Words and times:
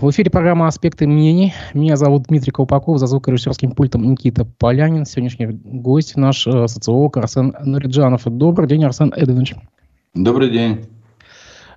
В 0.00 0.10
эфире 0.10 0.30
программа 0.30 0.68
«Аспекты 0.68 1.06
мнений». 1.06 1.52
Меня 1.74 1.96
зовут 1.96 2.24
Дмитрий 2.28 2.52
Колпаков, 2.52 2.98
за 2.98 3.06
звукорежиссерским 3.06 3.72
пультом 3.72 4.02
Никита 4.10 4.44
Полянин. 4.44 5.04
Сегодняшний 5.04 5.46
гость 5.46 6.16
наш 6.16 6.46
э, 6.46 6.68
социолог 6.68 7.16
Арсен 7.16 7.54
Нуриджанов. 7.64 8.22
Добрый 8.26 8.68
день, 8.68 8.84
Арсен 8.84 9.12
Эдович. 9.14 9.54
Добрый 10.14 10.50
день. 10.50 10.86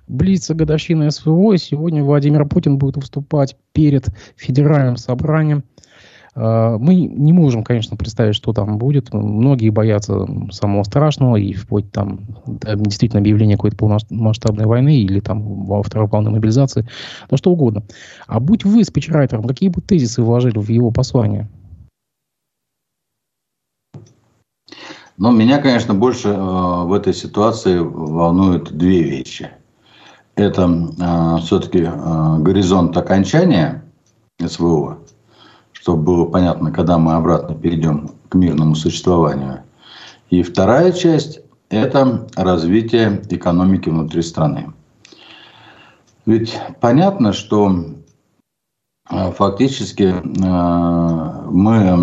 Близится 0.06 0.54
годовщина 0.54 1.10
СВО, 1.10 1.54
и 1.54 1.58
сегодня 1.58 2.04
Владимир 2.04 2.46
Путин 2.46 2.78
будет 2.78 2.96
выступать 2.96 3.56
перед 3.72 4.06
Федеральным 4.36 4.96
собранием 4.96 5.64
мы 6.36 6.94
не 6.94 7.32
можем, 7.32 7.62
конечно, 7.62 7.96
представить, 7.96 8.34
что 8.34 8.52
там 8.52 8.78
будет. 8.78 9.12
Многие 9.12 9.70
боятся 9.70 10.26
самого 10.50 10.82
страшного 10.82 11.36
и 11.36 11.52
вплоть 11.52 11.90
там 11.92 12.20
действительно 12.46 13.20
объявления 13.20 13.54
какой-то 13.54 13.76
полномасштабной 13.76 14.66
войны 14.66 14.96
или 14.96 15.20
там 15.20 15.64
во 15.64 15.82
второй 15.82 16.08
полной 16.08 16.32
мобилизации, 16.32 16.88
да 17.30 17.36
что 17.36 17.52
угодно. 17.52 17.84
А 18.26 18.40
будь 18.40 18.64
вы 18.64 18.82
спичрайтером, 18.84 19.44
какие 19.44 19.68
бы 19.68 19.80
тезисы 19.80 20.22
вложили 20.22 20.58
в 20.58 20.68
его 20.68 20.90
послание? 20.90 21.48
Ну, 25.16 25.30
меня, 25.30 25.58
конечно, 25.58 25.94
больше 25.94 26.28
э, 26.28 26.34
в 26.34 26.92
этой 26.92 27.14
ситуации 27.14 27.78
волнуют 27.78 28.72
две 28.76 29.02
вещи. 29.02 29.50
Это 30.34 30.64
э, 30.64 31.40
все-таки 31.42 31.82
э, 31.82 32.38
горизонт 32.40 32.96
окончания 32.96 33.84
СВО, 34.44 34.98
чтобы 35.84 36.02
было 36.02 36.24
понятно, 36.24 36.72
когда 36.72 36.96
мы 36.96 37.12
обратно 37.12 37.54
перейдем 37.54 38.08
к 38.30 38.34
мирному 38.34 38.74
существованию. 38.74 39.64
И 40.30 40.42
вторая 40.42 40.92
часть– 40.92 41.40
это 41.68 42.26
развитие 42.36 43.22
экономики 43.28 43.90
внутри 43.90 44.22
страны. 44.22 44.72
Ведь 46.24 46.58
понятно, 46.80 47.34
что 47.34 47.84
э, 49.10 49.32
фактически 49.32 50.04
э, 50.04 51.50
мы 51.50 51.96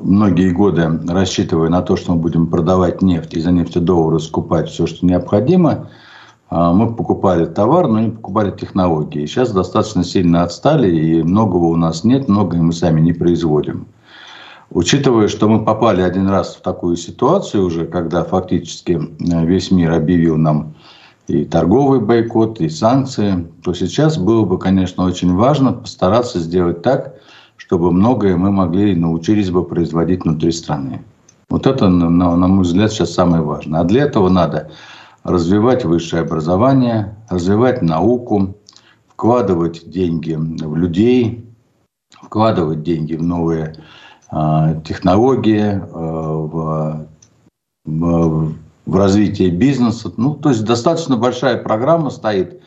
многие 0.00 0.50
годы, 0.50 0.90
рассчитывая 1.06 1.68
на 1.68 1.82
то, 1.82 1.96
что 1.96 2.14
мы 2.14 2.20
будем 2.20 2.48
продавать 2.48 3.00
нефть 3.00 3.34
и 3.34 3.40
за 3.40 3.52
нефтедоллары 3.52 4.18
скупать 4.18 4.70
все, 4.70 4.88
что 4.88 5.06
необходимо– 5.06 5.88
мы 6.50 6.94
покупали 6.94 7.44
товар, 7.44 7.88
но 7.88 8.00
не 8.00 8.10
покупали 8.10 8.50
технологии. 8.50 9.26
Сейчас 9.26 9.52
достаточно 9.52 10.02
сильно 10.02 10.44
отстали, 10.44 10.90
и 10.90 11.22
многого 11.22 11.64
у 11.64 11.76
нас 11.76 12.04
нет, 12.04 12.28
многое 12.28 12.62
мы 12.62 12.72
сами 12.72 13.00
не 13.00 13.12
производим. 13.12 13.86
Учитывая, 14.70 15.28
что 15.28 15.48
мы 15.48 15.64
попали 15.64 16.02
один 16.02 16.28
раз 16.28 16.56
в 16.56 16.60
такую 16.60 16.96
ситуацию 16.96 17.64
уже, 17.64 17.86
когда 17.86 18.22
фактически 18.22 18.92
э, 18.92 19.46
весь 19.46 19.70
мир 19.70 19.92
объявил 19.92 20.36
нам 20.36 20.74
и 21.26 21.44
торговый 21.44 22.00
бойкот, 22.00 22.60
и 22.60 22.68
санкции, 22.68 23.46
то 23.62 23.72
сейчас 23.72 24.18
было 24.18 24.44
бы, 24.44 24.58
конечно, 24.58 25.04
очень 25.04 25.34
важно 25.34 25.72
постараться 25.72 26.38
сделать 26.38 26.82
так, 26.82 27.14
чтобы 27.56 27.92
многое 27.92 28.36
мы 28.36 28.50
могли 28.50 28.92
и 28.92 28.96
научились 28.96 29.50
бы 29.50 29.64
производить 29.64 30.24
внутри 30.24 30.52
страны. 30.52 31.02
Вот 31.48 31.66
это, 31.66 31.88
на, 31.88 32.36
на 32.36 32.46
мой 32.46 32.62
взгляд, 32.62 32.92
сейчас 32.92 33.14
самое 33.14 33.42
важное. 33.42 33.80
А 33.80 33.84
для 33.84 34.04
этого 34.04 34.28
надо 34.28 34.70
развивать 35.28 35.84
высшее 35.84 36.22
образование, 36.22 37.16
развивать 37.28 37.82
науку, 37.82 38.56
вкладывать 39.08 39.88
деньги 39.88 40.34
в 40.34 40.76
людей, 40.76 41.44
вкладывать 42.22 42.82
деньги 42.82 43.14
в 43.14 43.22
новые 43.22 43.74
э, 44.32 44.80
технологии, 44.86 45.72
э, 45.72 45.80
в, 45.82 47.08
в, 47.84 48.54
в 48.86 48.96
развитие 48.96 49.50
бизнеса. 49.50 50.12
Ну, 50.16 50.34
то 50.34 50.50
есть 50.50 50.64
достаточно 50.64 51.16
большая 51.16 51.58
программа 51.58 52.10
стоит, 52.10 52.62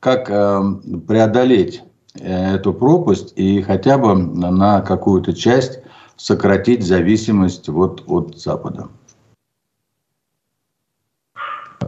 как 0.00 0.30
э, 0.30 0.62
преодолеть 1.06 1.82
эту 2.14 2.72
пропасть 2.72 3.32
и 3.34 3.60
хотя 3.62 3.98
бы 3.98 4.14
на 4.14 4.82
какую-то 4.82 5.32
часть 5.32 5.80
сократить 6.16 6.86
зависимость 6.86 7.68
вот 7.68 8.04
от 8.06 8.38
Запада. 8.38 8.88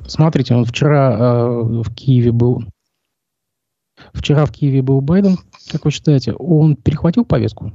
Смотрите, 0.06 0.54
он 0.54 0.64
вчера 0.64 1.12
э, 1.12 1.82
в 1.82 1.94
Киеве 1.94 2.32
был. 2.32 2.64
Вчера 4.12 4.44
в 4.46 4.52
Киеве 4.52 4.82
был 4.82 5.00
Байден, 5.00 5.38
как 5.70 5.84
вы 5.84 5.90
считаете, 5.90 6.32
он 6.34 6.76
перехватил 6.76 7.24
повестку? 7.24 7.72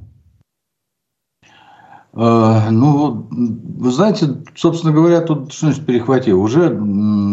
Э, 2.13 2.69
ну, 2.69 3.27
вы 3.29 3.91
знаете, 3.91 4.43
собственно 4.55 4.93
говоря, 4.93 5.21
тут 5.21 5.51
что 5.51 5.67
значит 5.67 5.85
перехватил? 5.85 6.41
Уже 6.41 6.69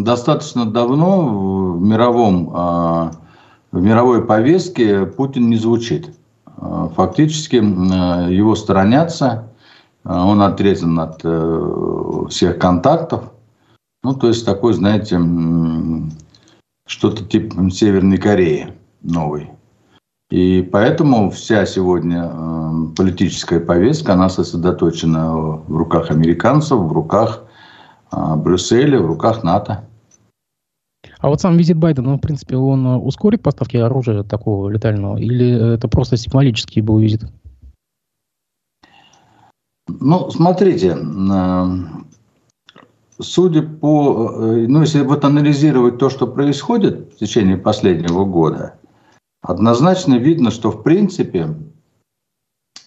достаточно 0.04 0.66
давно 0.66 1.74
в 1.74 1.82
мировом, 1.82 2.50
э, 2.54 3.10
в 3.72 3.82
мировой 3.82 4.24
повестке 4.24 5.06
Путин 5.06 5.50
не 5.50 5.56
звучит. 5.56 6.14
Э, 6.56 6.88
фактически 6.94 7.56
его 7.56 8.54
сторонятся, 8.54 9.52
он 10.04 10.40
отрезан 10.40 10.98
от 11.00 12.30
всех 12.30 12.58
контактов. 12.58 13.24
Ну, 14.08 14.14
то 14.14 14.28
есть 14.28 14.46
такой, 14.46 14.72
знаете, 14.72 15.20
что-то 16.86 17.22
типа 17.26 17.70
Северной 17.70 18.16
Кореи 18.16 18.72
новой. 19.02 19.50
И 20.30 20.62
поэтому 20.62 21.30
вся 21.30 21.66
сегодня 21.66 22.24
э, 22.24 22.70
политическая 22.96 23.60
повестка, 23.60 24.14
она 24.14 24.30
сосредоточена 24.30 25.36
в 25.36 25.76
руках 25.76 26.10
американцев, 26.10 26.78
в 26.78 26.90
руках 26.90 27.44
э, 28.10 28.16
Брюсселя, 28.36 28.98
в 28.98 29.04
руках 29.04 29.44
НАТО. 29.44 29.84
А 31.18 31.28
вот 31.28 31.42
сам 31.42 31.58
визит 31.58 31.76
Байдена, 31.76 32.12
ну, 32.12 32.16
в 32.16 32.22
принципе, 32.22 32.56
он 32.56 32.86
ускорит 32.86 33.42
поставки 33.42 33.76
оружия 33.76 34.22
такого 34.22 34.70
летального? 34.70 35.18
Или 35.18 35.74
это 35.74 35.86
просто 35.86 36.16
символический 36.16 36.80
был 36.80 36.98
визит? 36.98 37.24
Ну, 39.86 40.30
смотрите, 40.30 40.96
судя 43.20 43.62
по, 43.62 44.30
э, 44.32 44.66
ну, 44.68 44.80
если 44.82 45.02
вот 45.02 45.24
анализировать 45.24 45.98
то, 45.98 46.08
что 46.10 46.26
происходит 46.26 47.12
в 47.12 47.16
течение 47.16 47.56
последнего 47.56 48.24
года, 48.24 48.74
однозначно 49.42 50.14
видно, 50.14 50.50
что 50.50 50.70
в 50.70 50.82
принципе 50.82 51.54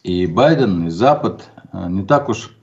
и 0.03 0.25
Байден, 0.27 0.87
и 0.87 0.89
Запад 0.89 1.49
э, 1.71 1.87
не 1.89 2.03
так 2.05 2.29
уж 2.29 2.55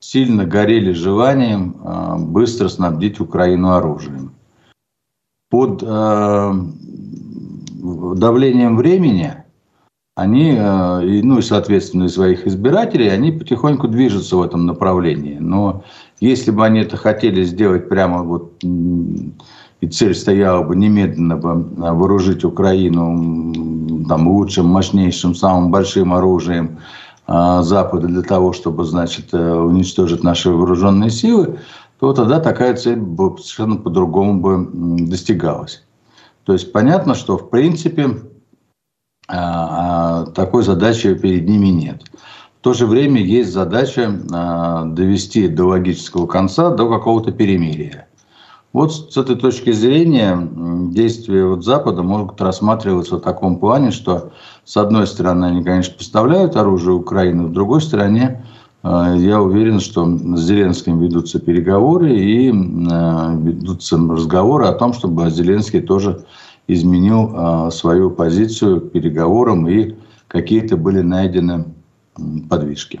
сильно 0.00 0.44
горели 0.44 0.92
желанием 0.92 1.76
э, 1.82 2.16
быстро 2.18 2.68
снабдить 2.68 3.20
Украину 3.20 3.72
оружием. 3.72 4.34
Под 5.50 5.82
давлением 8.18 8.76
времени 8.76 9.34
они, 10.16 10.52
ну 10.52 11.38
и 11.38 11.42
соответственно 11.42 12.04
и 12.04 12.08
своих 12.08 12.46
избирателей, 12.48 13.08
они 13.08 13.30
потихоньку 13.30 13.86
движутся 13.86 14.36
в 14.36 14.42
этом 14.42 14.66
направлении. 14.66 15.36
Но 15.38 15.84
если 16.20 16.50
бы 16.50 16.64
они 16.64 16.80
это 16.80 16.96
хотели 16.96 17.44
сделать 17.44 17.88
прямо 17.88 18.22
вот, 18.22 18.62
и 18.64 19.86
цель 19.86 20.14
стояла 20.14 20.62
бы 20.62 20.76
немедленно 20.76 21.36
бы 21.36 21.50
а, 21.84 21.92
вооружить 21.92 22.44
Украину 22.44 24.06
там, 24.08 24.28
лучшим, 24.28 24.66
мощнейшим, 24.66 25.34
самым 25.34 25.70
большим 25.70 26.14
оружием 26.14 26.78
э, 27.26 27.60
Запада 27.62 28.06
для 28.06 28.22
того, 28.22 28.52
чтобы, 28.52 28.84
значит, 28.84 29.32
э, 29.32 29.54
уничтожить 29.54 30.22
наши 30.22 30.50
вооруженные 30.50 31.10
силы, 31.10 31.58
то 31.98 32.12
тогда 32.12 32.40
такая 32.40 32.74
цель 32.76 33.00
бы 33.00 33.36
совершенно 33.38 33.76
по-другому 33.76 34.40
бы 34.40 34.68
достигалась. 35.06 35.84
То 36.44 36.52
есть 36.52 36.72
понятно, 36.72 37.14
что 37.14 37.36
в 37.36 37.50
принципе 37.50 38.10
э, 39.28 40.26
такой 40.34 40.62
задачи 40.62 41.14
перед 41.14 41.48
ними 41.48 41.68
нет 41.68 42.02
то 42.64 42.72
же 42.72 42.86
время 42.86 43.20
есть 43.20 43.52
задача 43.52 44.10
а, 44.32 44.86
довести 44.86 45.48
до 45.48 45.66
логического 45.66 46.26
конца, 46.26 46.70
до 46.70 46.88
какого-то 46.88 47.30
перемирия. 47.30 48.08
Вот 48.72 49.12
с 49.12 49.16
этой 49.18 49.36
точки 49.36 49.70
зрения 49.70 50.36
действия 50.90 51.44
вот 51.44 51.62
Запада 51.62 52.02
могут 52.02 52.40
рассматриваться 52.40 53.16
в 53.16 53.20
таком 53.20 53.58
плане, 53.58 53.90
что 53.90 54.32
с 54.64 54.78
одной 54.78 55.06
стороны 55.06 55.44
они, 55.44 55.62
конечно, 55.62 55.94
поставляют 55.94 56.56
оружие 56.56 56.94
Украины, 56.94 57.48
с 57.48 57.52
другой 57.52 57.82
стороне 57.82 58.42
а, 58.82 59.14
я 59.14 59.42
уверен, 59.42 59.78
что 59.78 60.06
с 60.06 60.40
Зеленским 60.40 60.98
ведутся 61.00 61.40
переговоры 61.40 62.16
и 62.16 62.50
а, 62.90 63.36
ведутся 63.36 63.98
разговоры 63.98 64.64
о 64.64 64.72
том, 64.72 64.94
чтобы 64.94 65.28
Зеленский 65.28 65.82
тоже 65.82 66.24
изменил 66.66 67.70
свою 67.70 68.10
позицию 68.10 68.80
переговорам 68.80 69.68
и 69.68 69.96
какие-то 70.28 70.78
были 70.78 71.02
найдены 71.02 71.73
подвижки. 72.48 73.00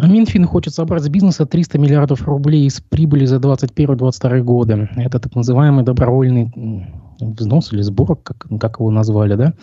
Минфин 0.00 0.44
хочет 0.44 0.74
собрать 0.74 1.02
с 1.02 1.08
бизнеса 1.08 1.44
300 1.44 1.78
миллиардов 1.78 2.22
рублей 2.22 2.66
из 2.66 2.80
прибыли 2.80 3.24
за 3.24 3.36
2021-2022 3.36 4.40
годы. 4.42 4.88
Это 4.96 5.18
так 5.18 5.34
называемый 5.34 5.84
добровольный 5.84 6.52
взнос 7.20 7.72
или 7.72 7.82
сбор, 7.82 8.16
как, 8.16 8.46
как 8.60 8.78
его 8.78 8.90
назвали, 8.90 9.34
да? 9.34 9.54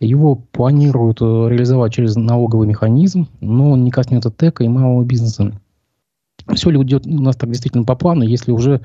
Его 0.00 0.34
планируют 0.34 1.20
э, 1.20 1.24
реализовать 1.24 1.92
через 1.92 2.16
налоговый 2.16 2.66
механизм, 2.66 3.28
но 3.40 3.70
он 3.70 3.84
не 3.84 3.92
коснется 3.92 4.30
ТЭКа 4.30 4.64
и 4.64 4.68
малого 4.68 5.04
бизнеса. 5.04 5.52
Все 6.54 6.70
ли 6.70 6.82
идет 6.82 7.06
у 7.06 7.22
нас 7.22 7.36
так 7.36 7.50
действительно 7.50 7.84
по 7.84 7.94
плану, 7.94 8.22
если 8.22 8.50
уже 8.50 8.80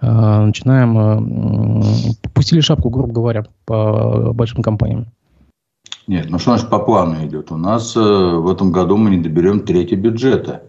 э, 0.00 0.06
начинаем, 0.46 0.98
э, 0.98 2.28
пустили 2.32 2.60
шапку, 2.60 2.90
грубо 2.90 3.12
говоря, 3.12 3.44
по 3.64 4.32
большим 4.32 4.62
компаниям? 4.62 5.08
Нет, 6.06 6.26
ну 6.28 6.38
что 6.38 6.50
значит 6.50 6.68
по 6.68 6.78
плану 6.78 7.24
идет? 7.24 7.50
У 7.50 7.56
нас 7.56 7.96
э, 7.96 8.00
в 8.00 8.48
этом 8.48 8.72
году 8.72 8.96
мы 8.96 9.10
не 9.10 9.22
доберем 9.22 9.60
трети 9.60 9.94
бюджета. 9.94 10.62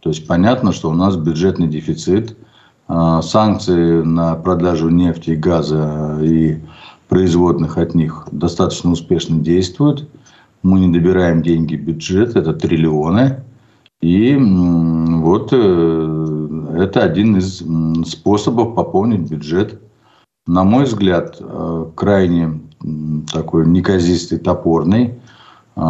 То 0.00 0.10
есть 0.10 0.26
понятно, 0.26 0.72
что 0.72 0.90
у 0.90 0.94
нас 0.94 1.16
бюджетный 1.16 1.68
дефицит, 1.68 2.36
э, 2.88 3.20
санкции 3.22 4.02
на 4.02 4.34
продажу 4.34 4.88
нефти 4.88 5.30
и 5.30 5.36
газа 5.36 6.18
и 6.20 6.58
производных 7.08 7.78
от 7.78 7.94
них 7.94 8.26
достаточно 8.32 8.90
успешно 8.90 9.38
действуют. 9.38 10.08
Мы 10.64 10.80
не 10.80 10.92
добираем 10.92 11.42
деньги 11.42 11.76
в 11.76 11.84
бюджет, 11.84 12.34
это 12.34 12.52
триллионы. 12.52 13.44
И 14.00 14.34
вот 14.36 15.50
э, 15.52 16.76
это 16.76 17.02
один 17.04 17.36
из 17.36 17.62
способов 18.08 18.74
пополнить 18.74 19.30
бюджет. 19.30 19.80
На 20.48 20.64
мой 20.64 20.84
взгляд, 20.84 21.36
э, 21.38 21.86
крайне 21.94 22.61
такой 23.32 23.66
неказистый, 23.66 24.38
топорный. 24.38 25.14
Э, 25.76 25.80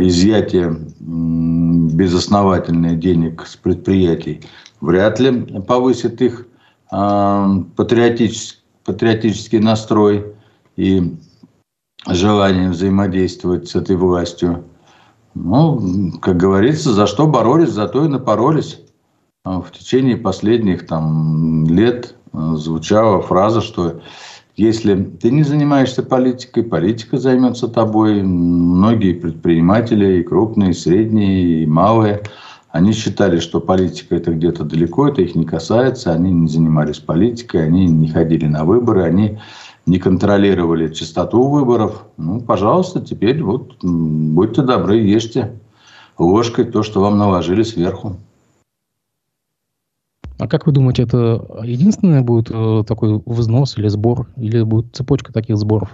изъятие 0.00 0.76
безосновательных 1.00 2.98
денег 2.98 3.46
с 3.46 3.56
предприятий 3.56 4.42
вряд 4.80 5.20
ли 5.20 5.60
повысит 5.66 6.20
их 6.22 6.46
патриотический, 6.90 8.62
патриотический 8.84 9.58
настрой 9.58 10.34
и 10.76 11.16
желание 12.06 12.70
взаимодействовать 12.70 13.68
с 13.68 13.74
этой 13.74 13.96
властью. 13.96 14.64
Ну, 15.34 16.12
как 16.20 16.36
говорится, 16.36 16.92
за 16.92 17.06
что 17.06 17.26
боролись, 17.26 17.70
за 17.70 17.88
то 17.88 18.04
и 18.04 18.08
напоролись. 18.08 18.80
А 19.44 19.60
в 19.60 19.72
течение 19.72 20.16
последних 20.16 20.86
там, 20.86 21.66
лет 21.66 22.14
звучала 22.32 23.20
фраза, 23.20 23.60
что 23.60 24.00
если 24.56 25.02
ты 25.20 25.30
не 25.30 25.42
занимаешься 25.42 26.02
политикой, 26.02 26.62
политика 26.62 27.18
займется 27.18 27.66
тобой. 27.66 28.22
Многие 28.22 29.14
предприниматели, 29.14 30.20
и 30.20 30.22
крупные, 30.22 30.70
и 30.70 30.74
средние, 30.74 31.62
и 31.62 31.66
малые, 31.66 32.22
они 32.70 32.92
считали, 32.92 33.38
что 33.38 33.60
политика 33.60 34.16
это 34.16 34.32
где-то 34.32 34.64
далеко, 34.64 35.08
это 35.08 35.22
их 35.22 35.34
не 35.34 35.44
касается, 35.44 36.12
они 36.12 36.32
не 36.32 36.48
занимались 36.48 36.98
политикой, 36.98 37.66
они 37.66 37.86
не 37.86 38.08
ходили 38.08 38.46
на 38.46 38.64
выборы, 38.64 39.02
они 39.02 39.38
не 39.86 39.98
контролировали 39.98 40.92
частоту 40.92 41.42
выборов. 41.48 42.04
Ну, 42.16 42.40
пожалуйста, 42.40 43.00
теперь 43.00 43.42
вот 43.42 43.76
будьте 43.82 44.62
добры, 44.62 44.98
ешьте 44.98 45.52
ложкой 46.18 46.64
то, 46.66 46.82
что 46.82 47.00
вам 47.00 47.18
наложили 47.18 47.62
сверху. 47.62 48.16
А 50.38 50.48
как 50.48 50.66
вы 50.66 50.72
думаете, 50.72 51.02
это 51.04 51.46
единственный 51.62 52.22
будет 52.22 52.50
э, 52.50 52.84
такой 52.86 53.22
взнос 53.24 53.78
или 53.78 53.88
сбор, 53.88 54.26
или 54.36 54.62
будет 54.62 54.94
цепочка 54.94 55.32
таких 55.32 55.56
сборов? 55.56 55.90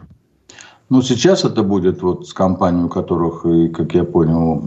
Ну, 0.89 1.03
сейчас 1.03 1.45
это 1.45 1.63
будет 1.63 2.03
вот 2.03 2.27
с 2.27 2.33
компанией, 2.33 2.85
у 2.85 2.89
которых, 2.89 3.43
как 3.73 3.95
я 3.95 4.05
понял, 4.05 4.65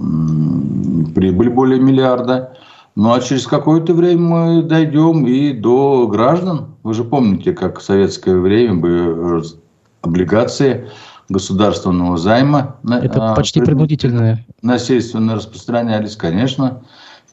прибыль 1.13 1.49
более 1.49 1.81
миллиарда. 1.81 2.55
Ну 2.95 3.11
а 3.11 3.19
через 3.19 3.47
какое-то 3.47 3.93
время 3.93 4.21
мы 4.21 4.63
дойдем 4.63 5.25
и 5.25 5.51
до 5.51 6.07
граждан. 6.07 6.75
Вы 6.83 6.93
же 6.93 7.03
помните, 7.03 7.51
как 7.53 7.79
в 7.79 7.83
советское 7.83 8.37
время 8.37 8.75
были 8.75 9.43
облигации 10.01 10.89
государственного 11.27 12.17
займа. 12.17 12.77
Это 12.87 13.31
а, 13.31 13.35
почти 13.35 13.61
принудительные. 13.61 14.45
Насильственно 14.61 15.35
распространялись, 15.35 16.15
конечно. 16.15 16.83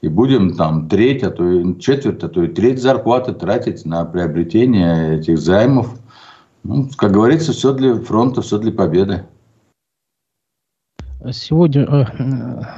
И 0.03 0.09
будем 0.09 0.55
там 0.57 0.89
треть, 0.89 1.23
а 1.23 1.31
то 1.31 1.49
и 1.49 1.79
четверть, 1.79 2.23
а 2.23 2.29
то 2.29 2.43
и 2.43 2.49
треть 2.49 2.81
зарплаты 2.81 3.33
тратить 3.33 3.85
на 3.85 4.05
приобретение 4.05 5.19
этих 5.19 5.39
займов. 5.39 5.95
Ну, 6.65 6.89
как 6.97 7.13
говорится, 7.13 7.53
все 7.53 7.75
для 7.75 7.95
фронта, 7.97 8.41
все 8.43 8.59
для 8.59 8.73
победы. 8.73 9.25
Сегодня, 11.33 11.83
э, 11.83 12.05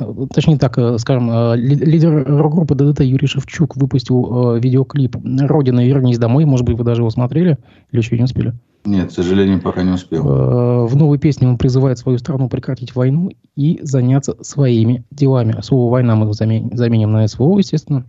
э, 0.00 0.26
точнее 0.34 0.58
так, 0.58 0.76
э, 0.76 0.98
скажем, 0.98 1.54
лидер 1.54 2.24
группы 2.24 2.74
ДДТ 2.74 3.02
Юрий 3.02 3.28
Шевчук 3.28 3.76
выпустил 3.76 4.56
видеоклип 4.56 5.16
«Родина, 5.42 5.86
вернись 5.86 6.18
домой». 6.18 6.44
Может 6.44 6.66
быть, 6.66 6.76
вы 6.76 6.82
даже 6.82 7.02
его 7.02 7.10
смотрели 7.10 7.58
или 7.92 8.00
еще 8.00 8.18
не 8.18 8.24
успели? 8.24 8.52
Нет, 8.84 9.10
к 9.10 9.12
сожалению, 9.12 9.60
пока 9.60 9.82
не 9.82 9.92
успел. 9.92 10.86
В 10.86 10.96
новой 10.96 11.18
песне 11.18 11.48
он 11.48 11.56
призывает 11.56 11.98
свою 11.98 12.18
страну 12.18 12.48
прекратить 12.48 12.94
войну 12.94 13.30
и 13.54 13.78
заняться 13.82 14.36
своими 14.42 15.04
делами. 15.10 15.60
Слово 15.62 15.90
«война» 15.90 16.16
мы 16.16 16.32
заменим 16.32 17.12
на 17.12 17.26
СВО, 17.28 17.58
естественно. 17.58 18.06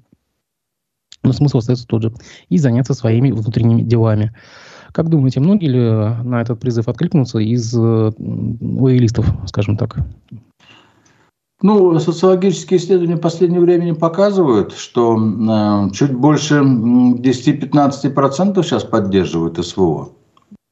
Но 1.23 1.31
смысл 1.31 1.59
остается 1.59 1.87
тот 1.87 2.03
же. 2.03 2.13
И 2.49 2.57
заняться 2.57 2.93
своими 2.93 3.31
внутренними 3.31 3.83
делами. 3.83 4.35
Как 4.91 5.09
думаете, 5.09 5.39
многие 5.39 5.67
ли 5.67 6.23
на 6.23 6.41
этот 6.41 6.59
призыв 6.59 6.87
откликнутся 6.87 7.39
из 7.39 7.73
э, 7.75 8.11
лоялистов, 8.19 9.25
скажем 9.47 9.75
так? 9.75 9.97
Ну, 11.63 11.97
социологические 11.97 12.77
исследования 12.77 13.15
в 13.15 13.21
последнее 13.21 13.61
время 13.61 13.95
показывают, 13.95 14.73
что 14.73 15.17
э, 15.17 15.89
чуть 15.93 16.13
больше 16.13 16.55
10-15% 16.55 18.61
сейчас 18.63 18.83
поддерживают 18.83 19.65
СВО. 19.65 20.09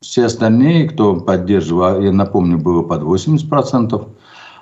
Все 0.02 0.26
остальные, 0.26 0.90
кто 0.90 1.16
поддерживал, 1.16 2.02
я 2.02 2.12
напомню, 2.12 2.58
было 2.58 2.82
под 2.82 3.04
80%, 3.04 4.10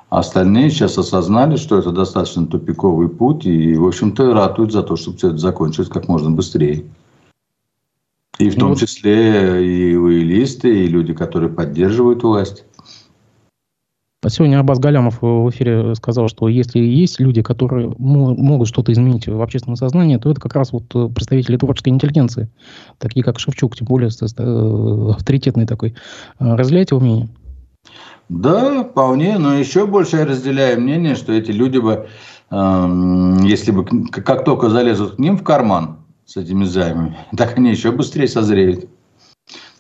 а 0.09 0.19
остальные 0.19 0.69
сейчас 0.69 0.97
осознали, 0.97 1.56
что 1.56 1.77
это 1.77 1.91
достаточно 1.91 2.45
тупиковый 2.45 3.07
путь 3.07 3.45
и, 3.45 3.75
в 3.75 3.88
общем-то, 3.88 4.33
ратуют 4.33 4.74
за 4.74 4.83
то, 4.83 4.97
чтобы 4.97 5.18
все 5.18 5.30
это 5.30 5.38
закончилось 5.38 5.88
как 5.88 6.09
можно 6.09 6.30
быстрее. 6.30 6.83
И 8.38 8.50
в 8.50 8.56
том 8.56 8.69
вот. 8.69 8.80
числе 8.80 9.65
и 9.65 9.95
лоялисты, 9.95 10.83
и 10.83 10.88
люди, 10.88 11.13
которые 11.13 11.51
поддерживают 11.51 12.24
власть. 12.24 12.65
А 14.21 14.30
сегодня 14.30 14.60
Абаз 14.60 14.80
Галямов 14.80 15.21
в 15.21 15.50
эфире 15.50 15.95
сказал, 15.95 16.27
что 16.27 16.50
если 16.50 16.80
есть 16.80 17.21
люди, 17.21 17.42
которые 17.42 17.94
могут 17.98 18.68
что-то 18.68 18.92
изменить 18.92 19.27
в 19.27 19.42
общественном 19.42 19.77
сознании, 19.77 20.18
то 20.18 20.30
это 20.30 20.42
как 20.42 20.56
раз 20.56 20.74
вот 20.74 20.89
представители 21.13 21.56
творческой 21.56 21.89
интеллигенции, 21.89 22.50
такие 22.98 23.24
как 23.24 23.39
Шевчук, 23.39 23.77
тем 23.77 23.88
более 23.88 24.10
э, 24.10 25.12
авторитетный 25.12 25.66
такой. 25.66 25.95
Разделяете 26.38 26.95
его 26.95 27.06
мнение? 27.06 27.30
Да, 28.27 28.83
вполне, 28.83 29.38
но 29.38 29.54
еще 29.57 29.88
больше 29.88 30.18
я 30.18 30.25
разделяю 30.25 30.81
мнение, 30.81 31.16
что 31.16 31.31
эти 31.31 31.51
люди 31.51 31.77
бы, 31.77 32.10
э, 32.51 33.38
если 33.44 33.71
бы 33.71 33.86
как 34.12 34.44
только 34.44 34.69
залезут 34.69 35.16
к 35.16 35.19
ним 35.19 35.38
в 35.38 35.44
карман, 35.44 36.00
с 36.25 36.36
этими 36.36 36.66
займами, 36.66 37.18
так 37.38 37.57
они 37.57 37.69
еще 37.69 37.94
быстрее 37.94 38.27
созреют. 38.27 38.89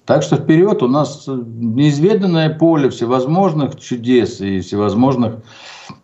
Так 0.09 0.23
что 0.23 0.37
вперед 0.37 0.81
у 0.81 0.87
нас 0.87 1.27
неизведанное 1.27 2.49
поле 2.49 2.89
всевозможных 2.89 3.79
чудес 3.79 4.41
и 4.41 4.59
всевозможных 4.59 5.35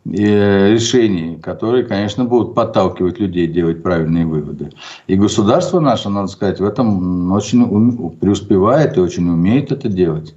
э, 0.06 0.74
решений, 0.74 1.39
которые, 1.41 1.86
конечно, 1.86 2.24
будут 2.24 2.53
подталкивать 2.53 3.18
людей 3.18 3.48
делать 3.48 3.82
правильные 3.82 4.27
выводы. 4.27 4.70
И 5.08 5.15
государство 5.15 5.79
наше, 5.79 6.10
надо 6.10 6.27
сказать, 6.27 6.60
в 6.60 6.63
этом 6.63 7.32
очень 7.32 8.12
преуспевает 8.20 8.96
и 8.96 9.00
очень 9.00 9.27
умеет 9.27 9.72
это 9.72 9.89
делать. 9.89 10.36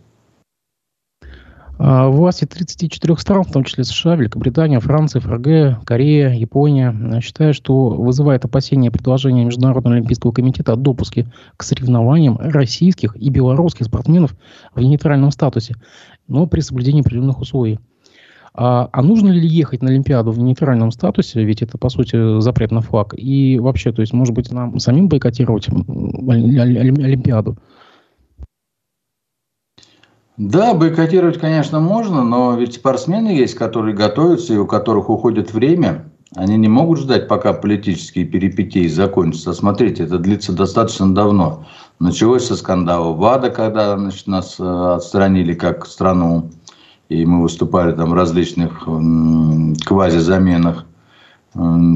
А, 1.80 2.08
власти 2.08 2.44
34 2.44 3.16
стран, 3.18 3.44
в 3.44 3.52
том 3.52 3.62
числе 3.62 3.84
США, 3.84 4.16
Великобритания, 4.16 4.80
Франция, 4.80 5.20
ФРГ, 5.20 5.84
Корея, 5.84 6.34
Япония, 6.34 7.20
считают, 7.20 7.54
что 7.54 7.90
вызывает 7.90 8.44
опасения 8.44 8.90
предложения 8.90 9.44
Международного 9.44 9.96
олимпийского 9.96 10.32
комитета 10.32 10.72
о 10.72 10.76
допуске 10.76 11.32
к 11.56 11.62
соревнованиям 11.62 12.36
российских 12.38 13.16
и 13.16 13.30
белорусских 13.30 13.86
спортсменов 13.86 14.34
в 14.74 14.80
нейтральном 14.80 15.30
статусе, 15.30 15.76
но 16.26 16.48
при 16.48 16.60
соблюдении 16.60 17.02
определенных 17.02 17.40
условий. 17.40 17.78
А, 18.54 18.88
а 18.92 19.02
нужно 19.02 19.28
ли 19.28 19.46
ехать 19.46 19.82
на 19.82 19.90
Олимпиаду 19.90 20.32
в 20.32 20.38
нейтральном 20.40 20.90
статусе, 20.90 21.44
ведь 21.44 21.62
это, 21.62 21.78
по 21.78 21.90
сути, 21.90 22.40
запрет 22.40 22.72
на 22.72 22.80
флаг, 22.80 23.14
и 23.16 23.56
вообще, 23.60 23.92
то 23.92 24.00
есть, 24.00 24.12
может 24.12 24.34
быть, 24.34 24.50
нам 24.50 24.80
самим 24.80 25.08
бойкотировать 25.08 25.68
Олимпиаду? 25.68 27.56
Да, 30.38 30.72
бойкотировать, 30.72 31.38
конечно, 31.38 31.80
можно, 31.80 32.22
но 32.22 32.54
ведь 32.54 32.74
спортсмены 32.74 33.30
есть, 33.30 33.56
которые 33.56 33.94
готовятся 33.96 34.54
и 34.54 34.58
у 34.58 34.66
которых 34.66 35.10
уходит 35.10 35.52
время. 35.52 36.12
Они 36.36 36.56
не 36.56 36.68
могут 36.68 37.00
ждать, 37.00 37.26
пока 37.26 37.52
политические 37.52 38.24
перипетии 38.24 38.86
закончатся. 38.86 39.52
Смотрите, 39.52 40.04
это 40.04 40.18
длится 40.18 40.52
достаточно 40.52 41.12
давно. 41.12 41.66
Началось 41.98 42.46
со 42.46 42.54
скандала 42.54 43.14
ВАДА, 43.14 43.50
когда 43.50 43.98
значит, 43.98 44.28
нас 44.28 44.60
э, 44.60 44.64
отстранили 44.64 45.54
как 45.54 45.86
страну, 45.86 46.50
и 47.08 47.26
мы 47.26 47.42
выступали 47.42 47.90
там 47.92 48.10
в 48.10 48.14
различных 48.14 48.86
квазизаменах. 49.84 50.84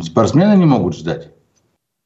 Спортсмены 0.03 0.57
не 0.57 0.65
могут 0.65 0.97
ждать. 0.97 1.31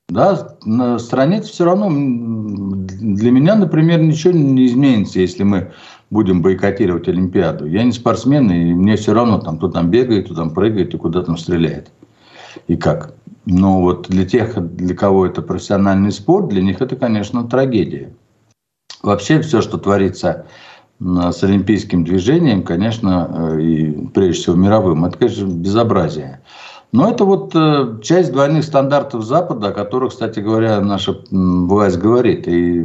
Да, 0.09 0.57
на 0.65 0.99
стране 0.99 1.43
все 1.43 1.65
равно 1.65 1.89
для 1.89 3.31
меня, 3.31 3.57
например, 3.57 4.01
ничего 4.01 4.33
не 4.33 4.67
изменится, 4.67 5.21
если 5.21 5.43
мы 5.43 5.73
будем 6.11 6.43
бойкотировать 6.43 7.09
Олимпиаду. 7.09 7.67
Я 7.67 7.85
не 7.85 7.93
спортсмен, 7.93 8.51
и 8.51 8.75
мне 8.75 8.97
все 8.97 9.13
равно, 9.13 9.39
там, 9.39 9.59
кто 9.59 9.69
там 9.69 9.91
бегает, 9.91 10.27
кто 10.27 10.35
там 10.35 10.51
прыгает 10.51 10.95
и 10.95 10.99
куда 10.99 11.23
там 11.23 11.37
стреляет. 11.37 11.91
И 12.69 12.77
как. 12.77 13.15
Но 13.45 13.81
вот 13.81 14.09
для 14.09 14.25
тех, 14.25 14.57
для 14.77 14.95
кого 14.95 15.27
это 15.27 15.43
профессиональный 15.43 16.13
спорт, 16.13 16.49
для 16.49 16.63
них 16.63 16.81
это, 16.81 16.97
конечно, 16.97 17.45
трагедия. 17.45 18.13
Вообще 19.03 19.41
все, 19.41 19.63
что 19.63 19.79
творится 19.79 20.47
с 20.99 21.45
олимпийским 21.45 22.05
движением, 22.05 22.63
конечно, 22.63 23.53
э, 23.53 23.61
и 23.61 24.09
прежде 24.09 24.43
всего 24.43 24.57
мировым, 24.57 25.05
это, 25.05 25.19
конечно, 25.19 25.45
безобразие. 25.45 26.41
Но 26.93 27.11
это 27.11 27.25
вот 27.25 27.55
э, 27.55 27.99
часть 28.03 28.33
двойных 28.33 28.65
стандартов 28.65 29.23
Запада, 29.23 29.69
о 29.69 29.73
которых, 29.73 30.13
кстати 30.13 30.41
говоря, 30.41 30.81
наша 30.81 31.19
власть 31.31 31.99
говорит. 31.99 32.49
И 32.49 32.81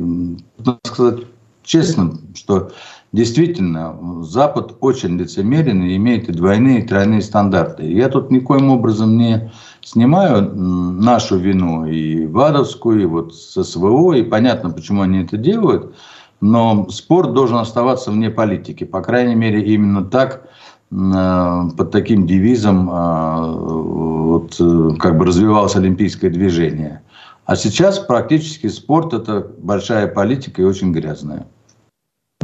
надо 0.57 0.79
сказать 0.83 1.19
честно, 1.63 2.17
что 2.35 2.71
действительно 3.11 4.23
Запад 4.23 4.75
очень 4.79 5.17
лицемерен 5.17 5.83
и 5.83 5.95
имеет 5.95 6.29
и 6.29 6.33
двойные, 6.33 6.79
и 6.79 6.87
тройные 6.87 7.21
стандарты. 7.21 7.91
Я 7.91 8.09
тут 8.09 8.31
никоим 8.31 8.69
образом 8.69 9.17
не 9.17 9.51
снимаю 9.81 10.53
нашу 10.55 11.37
вину 11.37 11.85
и 11.85 12.25
ВАДовскую, 12.25 13.01
и 13.01 13.05
вот 13.05 13.35
с 13.35 13.63
СВО, 13.63 14.13
и 14.13 14.23
понятно, 14.23 14.69
почему 14.69 15.01
они 15.01 15.23
это 15.23 15.37
делают, 15.37 15.95
но 16.39 16.87
спорт 16.89 17.33
должен 17.33 17.57
оставаться 17.57 18.11
вне 18.11 18.29
политики. 18.29 18.83
По 18.83 19.01
крайней 19.01 19.35
мере, 19.35 19.63
именно 19.63 20.03
так 20.03 20.47
Э, 20.91 21.69
под 21.77 21.91
таким 21.91 22.27
девизом 22.27 22.89
э, 22.89 23.55
вот, 23.55 24.55
э, 24.59 24.97
как 24.99 25.17
бы 25.17 25.25
развивалось 25.25 25.75
олимпийское 25.75 26.29
движение. 26.29 27.01
А 27.45 27.55
сейчас 27.55 27.97
практически 27.97 28.67
спорт– 28.67 29.13
это 29.13 29.47
большая 29.57 30.07
политика 30.07 30.61
и 30.61 30.65
очень 30.65 30.91
грязная. 30.91 31.47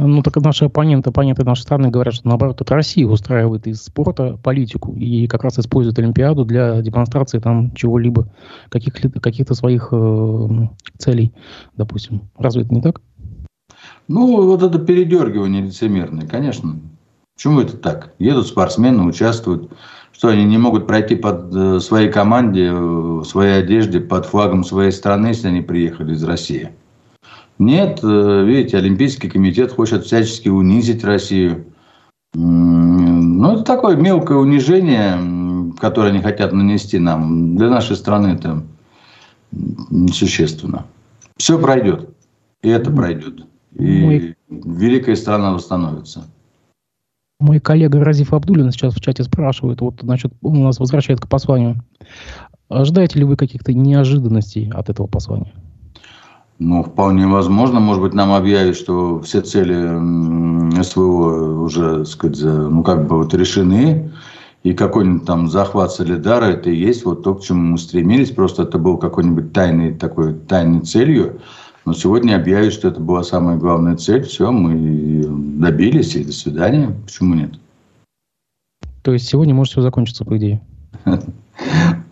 Ну, 0.00 0.22
так 0.22 0.36
наши 0.36 0.66
оппоненты, 0.66 1.10
оппоненты 1.10 1.44
нашей 1.44 1.62
страны 1.62 1.90
говорят, 1.90 2.14
что 2.14 2.28
наоборот, 2.28 2.60
это 2.60 2.74
Россия 2.74 3.06
устраивает 3.06 3.66
из 3.66 3.82
спорта 3.82 4.38
политику 4.42 4.94
и 4.94 5.26
как 5.26 5.42
раз 5.42 5.58
использует 5.58 5.98
Олимпиаду 5.98 6.44
для 6.44 6.80
демонстрации 6.82 7.40
там 7.40 7.74
чего-либо, 7.74 8.28
каких-то 8.68 9.10
каких 9.20 9.48
своих 9.54 9.88
э, 9.90 10.48
целей, 10.98 11.32
допустим. 11.76 12.22
Разве 12.38 12.62
это 12.62 12.74
не 12.74 12.80
так? 12.80 13.00
Ну, 14.06 14.46
вот 14.46 14.62
это 14.62 14.78
передергивание 14.78 15.62
лицемерное, 15.62 16.26
конечно. 16.26 16.76
Почему 17.34 17.60
это 17.60 17.76
так? 17.76 18.14
Едут 18.18 18.46
спортсмены, 18.46 19.04
участвуют. 19.04 19.72
Что 20.12 20.28
они 20.28 20.44
не 20.44 20.58
могут 20.58 20.86
пройти 20.86 21.16
под 21.16 21.54
э, 21.54 21.80
своей 21.80 22.10
команде, 22.10 22.66
э, 22.66 22.74
в 22.74 23.24
своей 23.24 23.58
одежде, 23.58 24.00
под 24.00 24.26
флагом 24.26 24.64
своей 24.64 24.92
страны, 24.92 25.28
если 25.28 25.48
они 25.48 25.60
приехали 25.60 26.14
из 26.14 26.22
России? 26.22 26.70
Нет, 27.58 28.00
э, 28.02 28.44
видите, 28.44 28.78
Олимпийский 28.78 29.28
комитет 29.28 29.72
хочет 29.72 30.04
всячески 30.04 30.48
унизить 30.48 31.04
Россию. 31.04 31.66
Ну, 32.34 33.52
это 33.52 33.64
такое 33.64 33.96
мелкое 33.96 34.38
унижение, 34.38 35.72
которое 35.78 36.10
они 36.10 36.20
хотят 36.20 36.52
нанести 36.52 36.98
нам. 36.98 37.56
Для 37.56 37.68
нашей 37.70 37.96
страны 37.96 38.28
это 38.28 38.62
несущественно. 39.50 40.86
Все 41.36 41.58
пройдет. 41.58 42.10
И 42.62 42.68
это 42.68 42.90
пройдет. 42.90 43.46
И 43.74 44.34
великая 44.48 45.16
страна 45.16 45.52
восстановится. 45.52 46.26
Мой 47.40 47.60
коллега 47.60 48.02
Разиф 48.02 48.32
Абдулин 48.32 48.72
сейчас 48.72 48.94
в 48.94 49.00
чате 49.00 49.22
спрашивает, 49.22 49.80
вот, 49.80 50.00
значит, 50.02 50.32
он 50.42 50.58
у 50.58 50.64
нас 50.64 50.80
возвращает 50.80 51.20
к 51.20 51.28
посланию. 51.28 51.82
Ожидаете 52.68 53.20
ли 53.20 53.24
вы 53.24 53.36
каких-то 53.36 53.72
неожиданностей 53.72 54.68
от 54.70 54.90
этого 54.90 55.06
послания? 55.06 55.54
Ну, 56.58 56.82
вполне 56.82 57.26
возможно. 57.26 57.78
Может 57.78 58.02
быть, 58.02 58.14
нам 58.14 58.32
объявят, 58.32 58.76
что 58.76 59.20
все 59.20 59.42
цели 59.42 60.82
СВО 60.82 61.62
уже, 61.62 61.98
так 61.98 62.06
сказать, 62.08 62.42
ну, 62.42 62.82
как 62.82 63.06
бы 63.06 63.18
вот 63.18 63.32
решены. 63.34 64.10
И 64.64 64.74
какой-нибудь 64.74 65.24
там 65.24 65.48
захват 65.48 65.92
Солидара, 65.92 66.46
это 66.46 66.68
и 66.68 66.76
есть 66.76 67.04
вот 67.04 67.22
то, 67.22 67.36
к 67.36 67.42
чему 67.42 67.72
мы 67.72 67.78
стремились. 67.78 68.32
Просто 68.32 68.64
это 68.64 68.78
был 68.78 68.98
какой-нибудь 68.98 69.52
тайной 69.52 69.94
такой 69.94 70.34
тайной 70.34 70.80
целью. 70.80 71.40
Но 71.84 71.94
сегодня 71.94 72.34
объявят, 72.34 72.72
что 72.72 72.88
это 72.88 73.00
была 73.00 73.22
самая 73.22 73.56
главная 73.56 73.96
цель. 73.96 74.24
Все, 74.24 74.50
мы 74.50 75.24
добились, 75.58 76.16
и 76.16 76.24
до 76.24 76.32
свидания. 76.32 76.94
Почему 77.06 77.34
нет? 77.34 77.52
То 79.02 79.12
есть 79.12 79.28
сегодня 79.28 79.54
может 79.54 79.72
все 79.72 79.80
закончиться, 79.80 80.24
по 80.24 80.36
идее? 80.36 80.60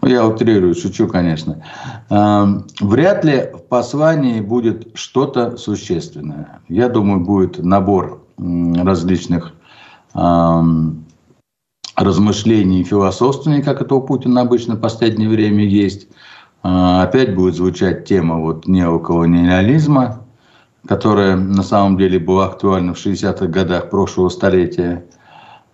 Я 0.06 0.26
утрирую, 0.26 0.74
шучу, 0.74 1.08
конечно. 1.08 1.62
Вряд 2.08 3.24
ли 3.24 3.50
в 3.52 3.62
послании 3.68 4.40
будет 4.40 4.88
что-то 4.94 5.56
существенное. 5.56 6.60
Я 6.68 6.88
думаю, 6.88 7.20
будет 7.20 7.58
набор 7.58 8.24
различных 8.38 9.52
размышлений 11.96 12.80
и 12.80 12.84
философствований, 12.84 13.62
как 13.62 13.80
это 13.80 13.94
у 13.94 14.02
Путина 14.02 14.42
обычно 14.42 14.76
в 14.76 14.80
последнее 14.80 15.28
время 15.28 15.64
есть. 15.64 16.08
А, 16.62 17.02
опять 17.02 17.34
будет 17.34 17.54
звучать 17.54 18.04
тема 18.04 18.36
вот 18.38 18.66
неоколониализма, 18.66 20.26
которая 20.86 21.36
на 21.36 21.62
самом 21.62 21.96
деле 21.96 22.18
была 22.18 22.46
актуальна 22.46 22.92
в 22.92 22.98
60-х 22.98 23.46
годах 23.46 23.88
прошлого 23.88 24.28
столетия. 24.28 25.06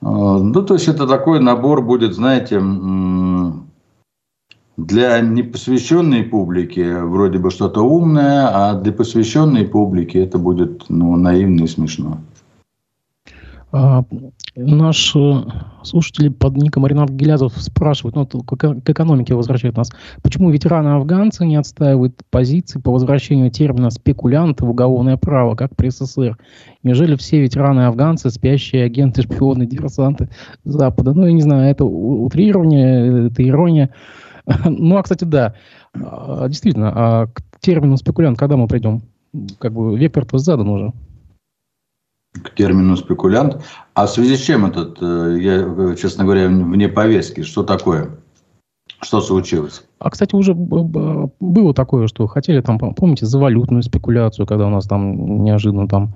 А, 0.01 0.39
ну, 0.39 0.63
то 0.63 0.75
есть 0.75 0.87
это 0.89 1.07
такой 1.07 1.41
набор 1.41 1.83
будет, 1.83 2.15
знаете, 2.15 2.61
для 4.77 5.21
непосвященной 5.21 6.23
публики 6.23 7.03
вроде 7.03 7.39
бы 7.39 7.51
что-то 7.51 7.83
умное, 7.83 8.49
а 8.49 8.75
для 8.75 8.93
посвященной 8.93 9.67
публики 9.67 10.17
это 10.17 10.39
будет 10.39 10.85
ну, 10.89 11.17
наивно 11.17 11.65
и 11.65 11.67
смешно. 11.67 12.19
А, 13.75 14.05
наш 14.55 15.17
э, 15.17 15.35
слушатель 15.83 16.31
под 16.31 16.57
ником 16.57 16.87
Ренат 16.87 17.09
Гелязов 17.09 17.55
спрашивает, 17.57 18.15
ну, 18.17 18.27
к 18.27 18.91
экономике 18.91 19.35
возвращает 19.35 19.79
нас, 19.79 19.91
почему 20.23 20.51
ветераны-афганцы 20.51 21.47
не 21.47 21.57
отстаивают 21.57 22.21
позиции 22.31 22.79
по 22.79 22.93
возвращению 22.93 23.51
термина 23.51 23.89
«спекулянты» 23.89 24.67
в 24.67 24.71
уголовное 24.71 25.17
право, 25.17 25.55
как 25.55 25.75
при 25.75 25.89
СССР? 25.89 26.37
Неужели 26.83 27.17
все 27.17 27.41
ветераны-афганцы, 27.41 28.29
спящие 28.29 28.85
агенты, 28.85 29.23
шпионы, 29.23 29.65
диверсанты 29.65 30.29
Запада? 30.65 31.15
Ну, 31.15 31.25
я 31.25 31.33
не 31.33 31.43
знаю, 31.43 31.71
это 31.71 31.87
утрирование, 31.87 33.29
это 33.29 33.49
ирония. 33.49 33.89
Ну, 34.65 34.97
а, 34.97 35.03
кстати, 35.03 35.25
да, 35.25 35.55
а, 35.95 36.49
действительно, 36.49 36.93
а 36.95 37.27
к 37.27 37.43
термину 37.61 37.97
«спекулянт» 37.97 38.39
когда 38.39 38.57
мы 38.57 38.67
придем? 38.67 39.03
Как 39.59 39.73
бы 39.73 39.99
вектор-то 39.99 40.39
задан 40.39 40.69
уже 40.69 40.93
к 42.33 42.55
термину 42.55 42.97
спекулянт. 42.97 43.63
А 43.95 44.07
в 44.07 44.11
связи 44.11 44.37
с 44.37 44.41
чем 44.41 44.65
этот, 44.67 44.99
э, 45.01 45.39
я, 45.41 45.95
честно 45.97 46.25
говоря, 46.25 46.49
вне 46.49 46.89
повестки, 46.89 47.43
что 47.43 47.63
такое? 47.63 48.11
Что 49.01 49.21
случилось? 49.21 49.85
А, 49.99 50.11
кстати, 50.11 50.35
уже 50.35 50.55
было 50.55 51.75
такое, 51.75 52.07
что 52.07 52.27
хотели 52.27 52.61
там, 52.61 52.79
помните, 52.79 53.27
за 53.27 53.39
валютную 53.39 53.83
спекуляцию, 53.83 54.47
когда 54.47 54.67
у 54.67 54.71
нас 54.71 54.87
там 54.87 55.45
неожиданно 55.45 55.89
там 55.89 56.15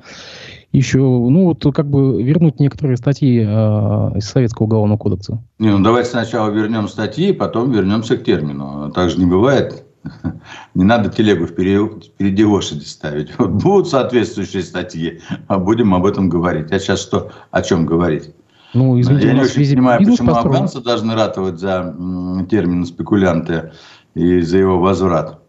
еще, 0.77 0.99
ну 0.99 1.45
вот 1.45 1.65
как 1.75 1.89
бы 1.89 2.23
вернуть 2.23 2.61
некоторые 2.61 2.97
статьи 2.97 3.41
э, 3.41 3.45
из 3.45 4.29
Советского 4.29 4.67
уголовного 4.67 4.99
кодекса. 4.99 5.43
Не, 5.59 5.71
ну 5.71 5.83
давайте 5.83 6.11
сначала 6.11 6.51
вернем 6.51 6.89
статьи, 6.89 7.33
потом 7.33 7.73
вернемся 7.73 8.17
к 8.17 8.25
термину. 8.25 8.91
Так 8.95 9.11
же 9.11 9.19
не 9.19 9.27
бывает. 9.27 9.85
Не 10.75 10.85
надо 10.85 11.09
телегу 11.09 11.47
впереди 11.47 12.45
лошади 12.45 12.85
ставить. 12.85 13.37
Вот 13.39 13.51
будут 13.51 13.89
соответствующие 13.89 14.63
статьи, 14.63 15.21
а 15.49 15.59
будем 15.59 15.95
об 15.95 16.07
этом 16.07 16.29
говорить. 16.29 16.71
А 16.71 16.79
сейчас 16.79 17.01
что, 17.01 17.33
о 17.51 17.63
чем 17.63 17.87
говорить? 17.87 18.31
Ну, 18.75 19.01
извините, 19.01 19.29
Я 19.29 19.33
не 19.33 19.41
очень 19.41 19.69
понимаю, 19.71 19.99
почему 20.01 20.29
построен. 20.29 20.47
афганцы 20.57 20.81
должны 20.81 21.15
ратовать 21.15 21.59
за 21.59 21.97
термин 22.51 22.85
спекулянты 22.85 23.73
и 24.15 24.41
за 24.43 24.59
его 24.59 24.79
возврат. 24.79 25.41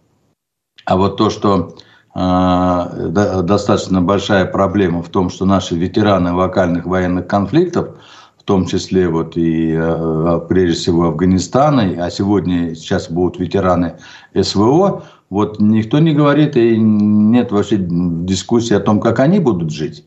А 0.85 0.95
вот 0.95 1.17
то, 1.17 1.29
что 1.29 1.75
достаточно 2.17 4.01
большая 4.01 4.45
проблема 4.45 5.03
в 5.03 5.09
том, 5.09 5.29
что 5.29 5.45
наши 5.45 5.75
ветераны 5.75 6.33
локальных 6.33 6.85
военных 6.85 7.27
конфликтов– 7.27 7.89
том 8.47 8.65
числе 8.65 9.09
вот 9.09 9.35
и 9.35 9.75
э, 9.77 10.39
прежде 10.47 10.79
всего 10.79 11.07
Афганистана, 11.07 12.05
а 12.05 12.09
сегодня 12.09 12.73
сейчас 12.75 13.11
будут 13.11 13.39
ветераны 13.39 13.97
СВО, 14.41 15.03
вот 15.29 15.59
никто 15.59 15.99
не 15.99 16.13
говорит 16.13 16.55
и 16.55 16.77
нет 16.77 17.51
вообще 17.51 17.75
дискуссии 17.77 18.73
о 18.73 18.79
том, 18.79 19.01
как 19.01 19.19
они 19.19 19.39
будут 19.39 19.71
жить. 19.71 20.05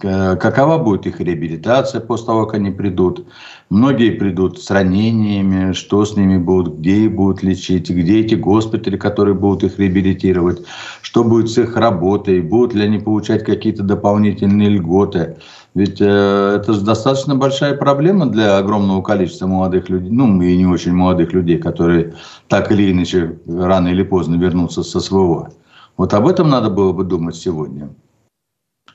Какова 0.00 0.78
будет 0.78 1.06
их 1.06 1.20
реабилитация 1.20 2.00
после 2.00 2.26
того, 2.26 2.46
как 2.46 2.56
они 2.56 2.70
придут. 2.72 3.26
Многие 3.70 4.10
придут 4.10 4.60
с 4.60 4.70
ранениями, 4.72 5.72
что 5.72 6.04
с 6.04 6.16
ними 6.16 6.36
будут, 6.36 6.78
где 6.78 7.04
их 7.04 7.14
будут 7.14 7.44
лечить, 7.44 7.88
где 7.88 8.20
эти 8.20 8.34
госпитали, 8.34 8.96
которые 8.96 9.34
будут 9.34 9.62
их 9.62 9.78
реабилитировать, 9.78 10.62
что 11.00 11.22
будет 11.22 11.50
с 11.50 11.58
их 11.58 11.76
работой, 11.76 12.40
будут 12.40 12.74
ли 12.74 12.84
они 12.84 12.98
получать 12.98 13.44
какие-то 13.44 13.84
дополнительные 13.84 14.68
льготы. 14.68 15.36
Ведь 15.74 16.00
э, 16.00 16.56
это 16.60 16.72
же 16.72 16.80
достаточно 16.80 17.36
большая 17.36 17.76
проблема 17.76 18.26
для 18.26 18.58
огромного 18.58 19.02
количества 19.02 19.46
молодых 19.46 19.88
людей, 19.88 20.10
ну 20.10 20.42
и 20.42 20.56
не 20.56 20.66
очень 20.66 20.92
молодых 20.92 21.32
людей, 21.32 21.58
которые 21.58 22.14
так 22.48 22.72
или 22.72 22.90
иначе 22.90 23.38
рано 23.46 23.88
или 23.88 24.02
поздно 24.02 24.36
вернутся 24.36 24.82
со 24.82 24.98
СВО. 24.98 25.50
Вот 25.96 26.14
об 26.14 26.26
этом 26.26 26.48
надо 26.48 26.68
было 26.68 26.92
бы 26.92 27.04
думать 27.04 27.36
сегодня. 27.36 27.90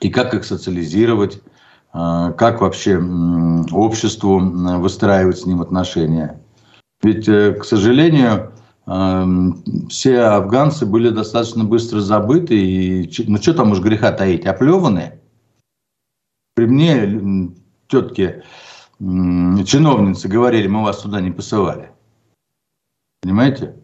И 0.00 0.10
как 0.10 0.34
их 0.34 0.44
социализировать, 0.44 1.40
э, 1.92 2.32
как 2.36 2.60
вообще 2.60 2.92
э, 2.92 3.62
обществу 3.72 4.38
выстраивать 4.38 5.38
с 5.38 5.46
ним 5.46 5.60
отношения. 5.60 6.40
Ведь, 7.02 7.28
э, 7.28 7.52
к 7.52 7.64
сожалению, 7.64 8.52
эм, 8.86 9.62
все 9.88 10.20
афганцы 10.20 10.86
были 10.86 11.10
достаточно 11.10 11.64
быстро 11.64 12.00
забыты. 12.00 12.56
И, 12.56 13.24
ну, 13.26 13.38
что 13.38 13.54
там 13.54 13.72
уж 13.72 13.80
греха 13.80 14.12
таить, 14.12 14.46
оплеванные. 14.46 15.20
При 16.54 16.66
мне 16.66 17.52
тетки, 17.88 18.42
чиновницы 19.00 20.28
говорили, 20.28 20.68
мы 20.68 20.82
вас 20.82 21.02
туда 21.02 21.20
не 21.20 21.30
посылали. 21.30 21.90
Понимаете? 23.22 23.74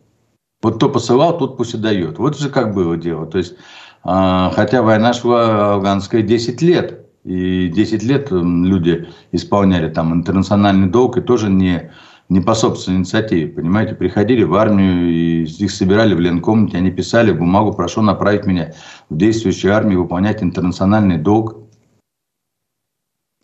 Вот 0.63 0.77
кто 0.77 0.91
посылал, 0.91 1.39
тот 1.39 1.57
пусть 1.57 1.75
и 1.75 1.79
дает. 1.79 2.19
Вот 2.19 2.39
же 2.39 2.51
как 2.51 2.75
было 2.75 2.97
дело. 2.97 3.27
То 3.27 3.39
есть, 3.39 3.55
хотя 4.03 4.83
война 4.83 5.13
шла 5.13 5.75
афганская 5.75 6.23
10 6.23 6.63
лет, 6.63 7.07
и 7.25 7.69
10 7.69 8.03
лет 8.03 8.29
люди 8.31 9.09
исполняли 9.33 9.91
там 9.91 10.15
интернациональный 10.15 10.89
долг, 10.89 11.19
и 11.19 11.21
тоже 11.21 11.51
не, 11.51 11.93
не 12.29 12.41
по 12.41 12.55
собственной 12.55 12.99
инициативе, 12.99 13.49
понимаете, 13.49 13.95
приходили 13.95 14.43
в 14.43 14.55
армию, 14.55 15.11
и 15.11 15.43
их 15.45 15.71
собирали 15.71 16.15
в 16.15 16.21
ленкомнате, 16.21 16.79
они 16.79 16.91
писали 16.91 17.33
бумагу, 17.33 17.75
прошу 17.75 18.03
направить 18.03 18.47
меня 18.47 18.73
в 19.11 19.17
действующую 19.17 19.75
армию, 19.75 20.03
выполнять 20.03 20.43
интернациональный 20.43 21.19
долг. 21.19 21.57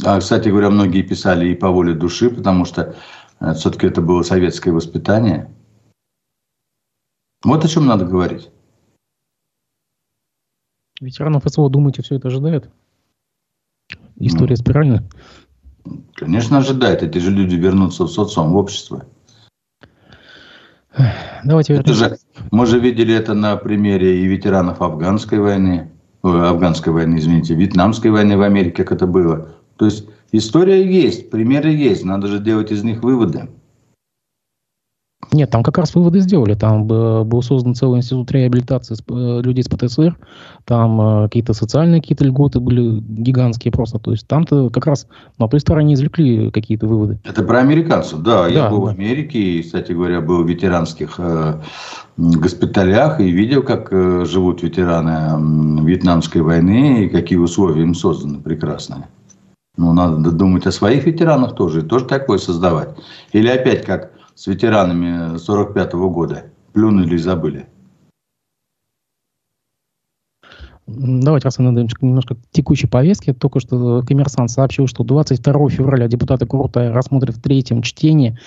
А, 0.04 0.20
кстати 0.20 0.48
говоря, 0.48 0.70
многие 0.70 1.02
писали 1.02 1.48
и 1.48 1.54
по 1.54 1.70
воле 1.70 1.94
души, 1.94 2.30
потому 2.30 2.64
что 2.64 2.94
э, 3.40 3.54
все-таки 3.54 3.86
это 3.86 4.00
было 4.00 4.22
советское 4.22 4.72
воспитание– 4.72 5.50
вот 7.46 7.64
о 7.64 7.68
чем 7.68 7.86
надо 7.86 8.04
говорить. 8.04 8.50
Ветеранов 11.00 11.44
СВО, 11.46 11.68
думаете, 11.68 12.02
все 12.02 12.16
это 12.16 12.28
ожидает? 12.28 12.70
История 14.16 14.56
ну, 14.56 14.56
спиральная? 14.56 15.04
Конечно, 16.14 16.58
ожидает. 16.58 17.02
Эти 17.02 17.18
же 17.18 17.30
люди 17.30 17.54
вернутся 17.54 18.04
в 18.04 18.08
социум, 18.08 18.52
в 18.52 18.56
общество. 18.56 19.04
Давайте 21.44 21.74
это 21.74 21.92
же, 21.92 22.16
мы 22.50 22.64
же 22.64 22.80
видели 22.80 23.14
это 23.14 23.34
на 23.34 23.56
примере 23.56 24.22
и 24.22 24.26
ветеранов 24.26 24.80
афганской 24.80 25.38
войны, 25.38 25.90
афганской 26.22 26.92
войны, 26.92 27.18
извините, 27.18 27.54
вьетнамской 27.54 28.10
войны 28.10 28.38
в 28.38 28.42
Америке, 28.42 28.82
как 28.82 28.92
это 28.92 29.06
было. 29.06 29.50
То 29.76 29.84
есть 29.84 30.08
история 30.32 30.82
есть, 30.82 31.30
примеры 31.30 31.70
есть, 31.70 32.02
надо 32.04 32.28
же 32.28 32.38
делать 32.38 32.72
из 32.72 32.82
них 32.82 33.02
выводы. 33.02 33.48
Нет, 35.37 35.50
там 35.50 35.62
как 35.62 35.76
раз 35.76 35.95
выводы 35.95 36.21
сделали. 36.21 36.55
Там 36.55 36.87
был 36.87 37.43
создан 37.43 37.75
целый 37.75 37.99
институт 37.99 38.33
реабилитации 38.33 38.97
э, 38.97 39.43
людей 39.43 39.62
с 39.62 39.69
ПТСР. 39.69 40.16
Там 40.64 41.00
э, 41.00 41.25
какие-то 41.25 41.52
социальные 41.52 42.00
какие-то 42.00 42.25
льготы 42.25 42.59
были 42.59 43.00
гигантские 43.00 43.71
просто. 43.71 43.99
То 43.99 44.12
есть 44.12 44.26
там-то 44.26 44.71
как 44.71 44.87
раз 44.87 45.07
на 45.38 45.47
той 45.47 45.61
стороне 45.61 45.93
извлекли 45.93 46.50
какие-то 46.50 46.87
выводы. 46.87 47.21
Это 47.23 47.43
про 47.43 47.59
американцев, 47.59 48.21
да. 48.21 48.45
да 48.45 48.49
я 48.49 48.71
был 48.71 48.78
да. 48.78 48.85
в 48.85 48.87
Америке 48.88 49.38
и, 49.38 49.62
кстати 49.62 49.93
говоря, 49.93 50.23
был 50.23 50.43
в 50.43 50.49
ветеранских 50.49 51.16
э, 51.19 51.61
госпиталях 52.16 53.21
и 53.21 53.31
видел, 53.31 53.62
как 53.62 53.90
живут 53.93 54.62
ветераны 54.62 55.85
Вьетнамской 55.85 56.40
войны 56.40 57.05
и 57.05 57.09
какие 57.11 57.37
условия 57.38 57.83
им 57.83 57.95
созданы 57.95 58.38
прекрасные. 58.38 59.07
Ну, 59.76 59.93
надо 59.93 60.33
думать 60.33 60.66
о 60.66 60.73
своих 60.73 61.05
ветеранах 61.05 61.55
тоже, 61.55 61.81
и 61.81 61.83
тоже 61.83 62.07
такое 62.07 62.38
создавать. 62.38 62.88
Или 63.33 63.49
опять 63.49 63.85
как 63.85 64.15
с 64.37 64.47
ветеранами 64.47 65.38
45 65.38 65.95
-го 65.95 66.11
года. 66.11 66.45
Плюнули 66.73 67.14
и 67.14 67.19
забыли. 67.19 67.66
Давайте, 70.87 71.49
Арсен 71.49 71.66
Андреевич, 71.66 71.95
немножко 72.00 72.37
к 72.37 72.38
текущей 72.52 72.87
повестке. 72.87 73.33
Только 73.33 73.59
что 73.59 74.02
коммерсант 74.07 74.50
сообщил, 74.50 74.87
что 74.87 75.02
22 75.02 75.69
февраля 75.71 76.07
депутаты 76.07 76.47
Крутая 76.47 76.93
рассмотрят 76.93 77.35
в 77.35 77.43
третьем 77.43 77.83
чтении 77.83 78.38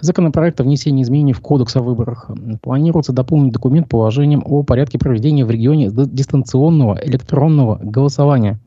законопроект 0.00 0.60
о 0.60 0.64
внесении 0.64 1.02
изменений 1.02 1.32
в 1.32 1.40
Кодекс 1.40 1.76
о 1.76 1.82
выборах. 1.82 2.30
Планируется 2.60 3.12
дополнить 3.12 3.54
документ 3.54 3.88
положением 3.88 4.42
о 4.44 4.64
порядке 4.64 4.98
проведения 4.98 5.46
в 5.46 5.50
регионе 5.50 5.88
дистанционного 5.90 6.98
электронного 7.02 7.78
голосования. 7.80 8.60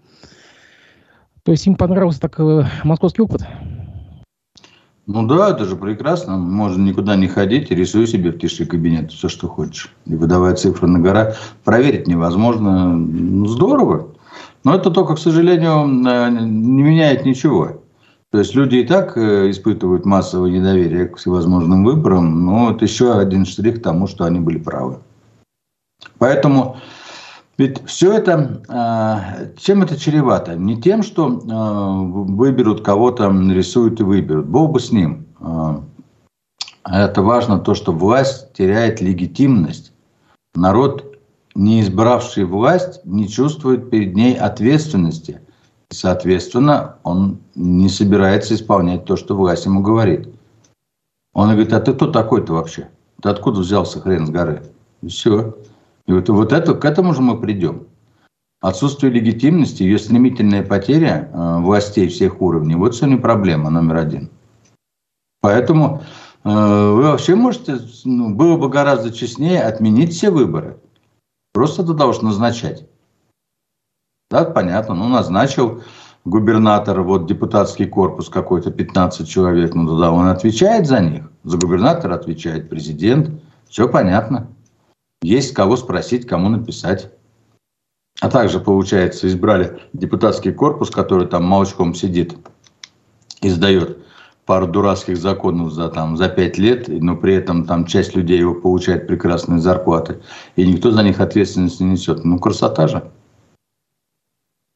То 1.44 1.52
есть 1.52 1.68
им 1.68 1.76
понравился 1.76 2.22
так 2.22 2.40
э, 2.40 2.64
московский 2.84 3.22
опыт? 3.22 3.42
Ну 5.08 5.28
да, 5.28 5.50
это 5.50 5.66
же 5.66 5.76
прекрасно. 5.76 6.38
Можно 6.38 6.90
никуда 6.90 7.16
не 7.16 7.28
ходить 7.28 7.72
рисуй 7.72 8.08
себе 8.08 8.32
в 8.32 8.40
тиши 8.40 8.66
кабинет 8.66 9.12
все, 9.12 9.30
что 9.30 9.48
хочешь. 9.48 9.94
И 10.06 10.16
выдавая 10.16 10.56
цифры 10.56 10.88
на 10.88 11.00
гора. 11.00 11.34
Проверить 11.64 12.08
невозможно. 12.08 12.96
Ну, 12.96 13.46
здорово. 13.48 14.10
Но 14.64 14.76
это 14.76 14.92
только, 14.92 15.16
к 15.16 15.20
сожалению, 15.20 15.88
э, 16.08 16.30
не 16.30 16.84
меняет 16.84 17.26
ничего. 17.26 17.82
То 18.32 18.38
есть 18.38 18.56
люди 18.56 18.78
и 18.78 18.88
так 18.88 19.18
э, 19.18 19.50
испытывают 19.50 20.06
массовое 20.06 20.52
недоверие 20.52 21.08
к 21.08 21.18
всевозможным 21.18 21.84
выборам, 21.84 22.46
но 22.46 22.72
это 22.72 22.86
еще 22.86 23.18
один 23.18 23.46
штрих 23.46 23.80
к 23.80 23.84
тому, 23.84 24.08
что 24.08 24.24
они 24.24 24.40
были 24.40 24.58
правы. 24.58 25.00
Поэтому 26.18 26.78
ведь 27.62 27.86
все 27.86 28.14
это, 28.14 28.64
а, 28.70 29.38
чем 29.56 29.84
это 29.84 29.96
чревато? 29.96 30.56
Не 30.56 30.82
тем, 30.82 31.04
что 31.04 31.44
а, 31.48 32.02
выберут 32.02 32.82
кого-то, 32.82 33.30
нарисуют 33.30 34.00
и 34.00 34.04
выберут. 34.04 34.48
Бог 34.48 34.72
бы 34.72 34.80
с 34.80 34.92
ним. 34.92 35.28
А, 35.40 35.84
это 36.84 37.22
важно 37.22 37.60
то, 37.60 37.76
что 37.76 37.92
власть 37.92 38.52
теряет 38.54 39.00
легитимность. 39.00 39.94
Народ, 40.56 41.20
не 41.54 41.82
избравший 41.82 42.46
власть, 42.46 43.06
не 43.06 43.30
чувствует 43.30 43.92
перед 43.92 44.16
ней 44.16 44.36
ответственности. 44.36 45.42
И, 45.92 45.94
соответственно, 45.94 46.96
он 47.04 47.42
не 47.54 47.90
собирается 47.90 48.56
исполнять 48.56 49.06
то, 49.06 49.18
что 49.18 49.36
власть 49.36 49.68
ему 49.68 49.82
говорит. 49.84 50.34
Он 51.34 51.50
говорит, 51.50 51.74
а 51.74 51.80
ты 51.80 51.94
кто 51.94 52.08
такой-то 52.08 52.54
вообще? 52.54 52.90
Ты 53.22 53.30
откуда 53.30 53.60
взялся 53.60 54.02
хрен 54.02 54.26
с 54.26 54.32
горы? 54.32 54.64
И 55.04 55.10
все. 55.10 55.56
И 56.08 56.14
вот, 56.14 56.30
вот 56.30 56.54
это, 56.54 56.74
к 56.74 56.86
этому 56.86 57.14
же 57.14 57.22
мы 57.22 57.40
придем. 57.40 57.88
Отсутствие 58.62 59.12
легитимности, 59.12 59.84
ее 59.84 59.98
стремительная 59.98 60.64
потеря 60.64 61.30
э, 61.34 61.60
властей 61.62 62.08
всех 62.08 62.42
уровней, 62.42 62.76
вот 62.76 62.96
сегодня 62.96 63.18
проблема 63.18 63.70
номер 63.72 63.98
один. 63.98 64.30
Поэтому 65.42 66.04
э, 66.44 66.50
вы 66.50 67.04
вообще 67.04 67.36
можете, 67.36 67.80
ну, 68.06 68.34
было 68.34 68.58
бы 68.58 68.70
гораздо 68.70 69.12
честнее 69.12 69.64
отменить 69.64 70.14
все 70.14 70.30
выборы. 70.30 70.78
Просто 71.54 71.84
туда 71.84 72.06
уж 72.06 72.22
назначать. 72.22 72.88
Да, 74.30 74.46
понятно, 74.46 74.96
ну 74.96 75.10
назначил 75.10 75.82
губернатор, 76.24 77.02
вот 77.02 77.26
депутатский 77.26 77.86
корпус 77.86 78.30
какой-то, 78.30 78.72
15 78.72 79.28
человек, 79.28 79.74
ну 79.74 79.88
туда 79.88 80.12
он 80.12 80.28
отвечает 80.28 80.88
за 80.88 81.00
них. 81.00 81.32
За 81.44 81.58
губернатора 81.58 82.16
отвечает 82.16 82.70
президент. 82.70 83.42
Все 83.68 83.90
понятно. 83.90 84.48
Есть 85.22 85.54
кого 85.54 85.78
спросить, 85.78 86.26
кому 86.28 86.50
написать. 86.50 87.12
А 88.22 88.30
также, 88.30 88.60
получается, 88.60 89.28
избрали 89.28 89.80
депутатский 89.94 90.52
корпус, 90.52 90.90
который 90.90 91.28
там 91.28 91.44
молчком 91.44 91.94
сидит, 91.94 92.36
издает 93.42 93.98
пару 94.46 94.68
дурацких 94.68 95.18
законов 95.18 95.72
за, 95.72 95.90
там, 95.90 96.18
за 96.18 96.28
пять 96.28 96.58
лет, 96.58 96.88
но 96.88 97.16
при 97.16 97.36
этом 97.36 97.66
там 97.66 97.86
часть 97.86 98.16
людей 98.16 98.40
его 98.40 98.56
получает 98.56 99.08
прекрасные 99.08 99.60
зарплаты, 99.60 100.20
и 100.56 100.66
никто 100.68 100.92
за 100.92 101.04
них 101.04 101.20
ответственности 101.20 101.84
не 101.84 101.92
несет. 101.92 102.26
Ну, 102.26 102.38
красота 102.40 102.88
же. 102.88 103.12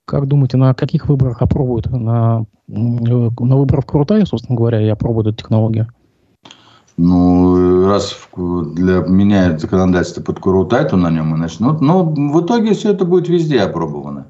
Как 0.06 0.28
думаете, 0.28 0.58
на 0.58 0.74
каких 0.74 1.08
выборах 1.08 1.42
опробуют? 1.42 1.88
На, 1.88 2.46
на 2.68 3.58
выборах 3.58 3.86
Крутая, 3.86 4.26
собственно 4.26 4.56
говоря, 4.56 4.82
и 4.82 4.88
опробуют 4.88 5.28
эту 5.28 5.38
технологию? 5.38 5.88
Ну, 6.98 7.88
раз 7.88 8.18
для, 8.36 9.02
меняют 9.02 9.60
законодательство 9.60 10.22
под 10.22 10.40
Курутай, 10.40 10.88
то 10.88 10.96
на 10.96 11.10
нем 11.10 11.36
и 11.36 11.38
начнут. 11.38 11.82
Но 11.82 12.04
в 12.04 12.46
итоге 12.46 12.74
все 12.74 12.92
это 12.92 13.04
будет 13.04 13.28
везде 13.28 13.62
опробовано. 13.62 14.28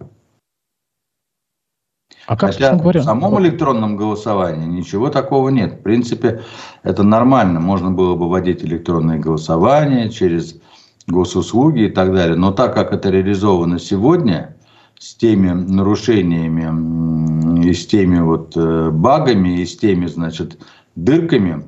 А 2.27 2.35
как, 2.35 2.53
Хотя 2.53 2.75
говоря, 2.75 3.01
в 3.01 3.03
самом 3.03 3.39
электронном 3.39 3.97
голосовании 3.97 4.65
ничего 4.65 5.09
такого 5.09 5.49
нет. 5.49 5.79
В 5.79 5.83
принципе, 5.83 6.41
это 6.81 7.03
нормально. 7.03 7.59
Можно 7.59 7.91
было 7.91 8.15
бы 8.15 8.27
вводить 8.27 8.63
электронное 8.63 9.19
голосование 9.19 10.09
через 10.09 10.59
госуслуги 11.05 11.81
и 11.81 11.89
так 11.89 12.13
далее. 12.13 12.35
Но 12.35 12.51
так 12.51 12.73
как 12.73 12.93
это 12.93 13.11
реализовано 13.11 13.77
сегодня, 13.77 14.55
с 14.97 15.13
теми 15.13 15.51
нарушениями 15.51 17.67
и 17.67 17.73
с 17.73 17.85
теми 17.85 18.19
вот 18.19 18.53
э, 18.55 18.89
багами, 18.89 19.61
и 19.61 19.65
с 19.65 19.77
теми, 19.77 20.07
значит, 20.07 20.57
дырками, 20.95 21.63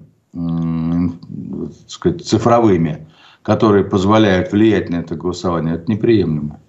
сказать, 1.88 2.26
цифровыми, 2.26 3.08
которые 3.42 3.84
позволяют 3.86 4.52
влиять 4.52 4.90
на 4.90 4.98
это 4.98 5.16
голосование, 5.16 5.76
это 5.76 5.92
неприемлемо. 5.92 6.60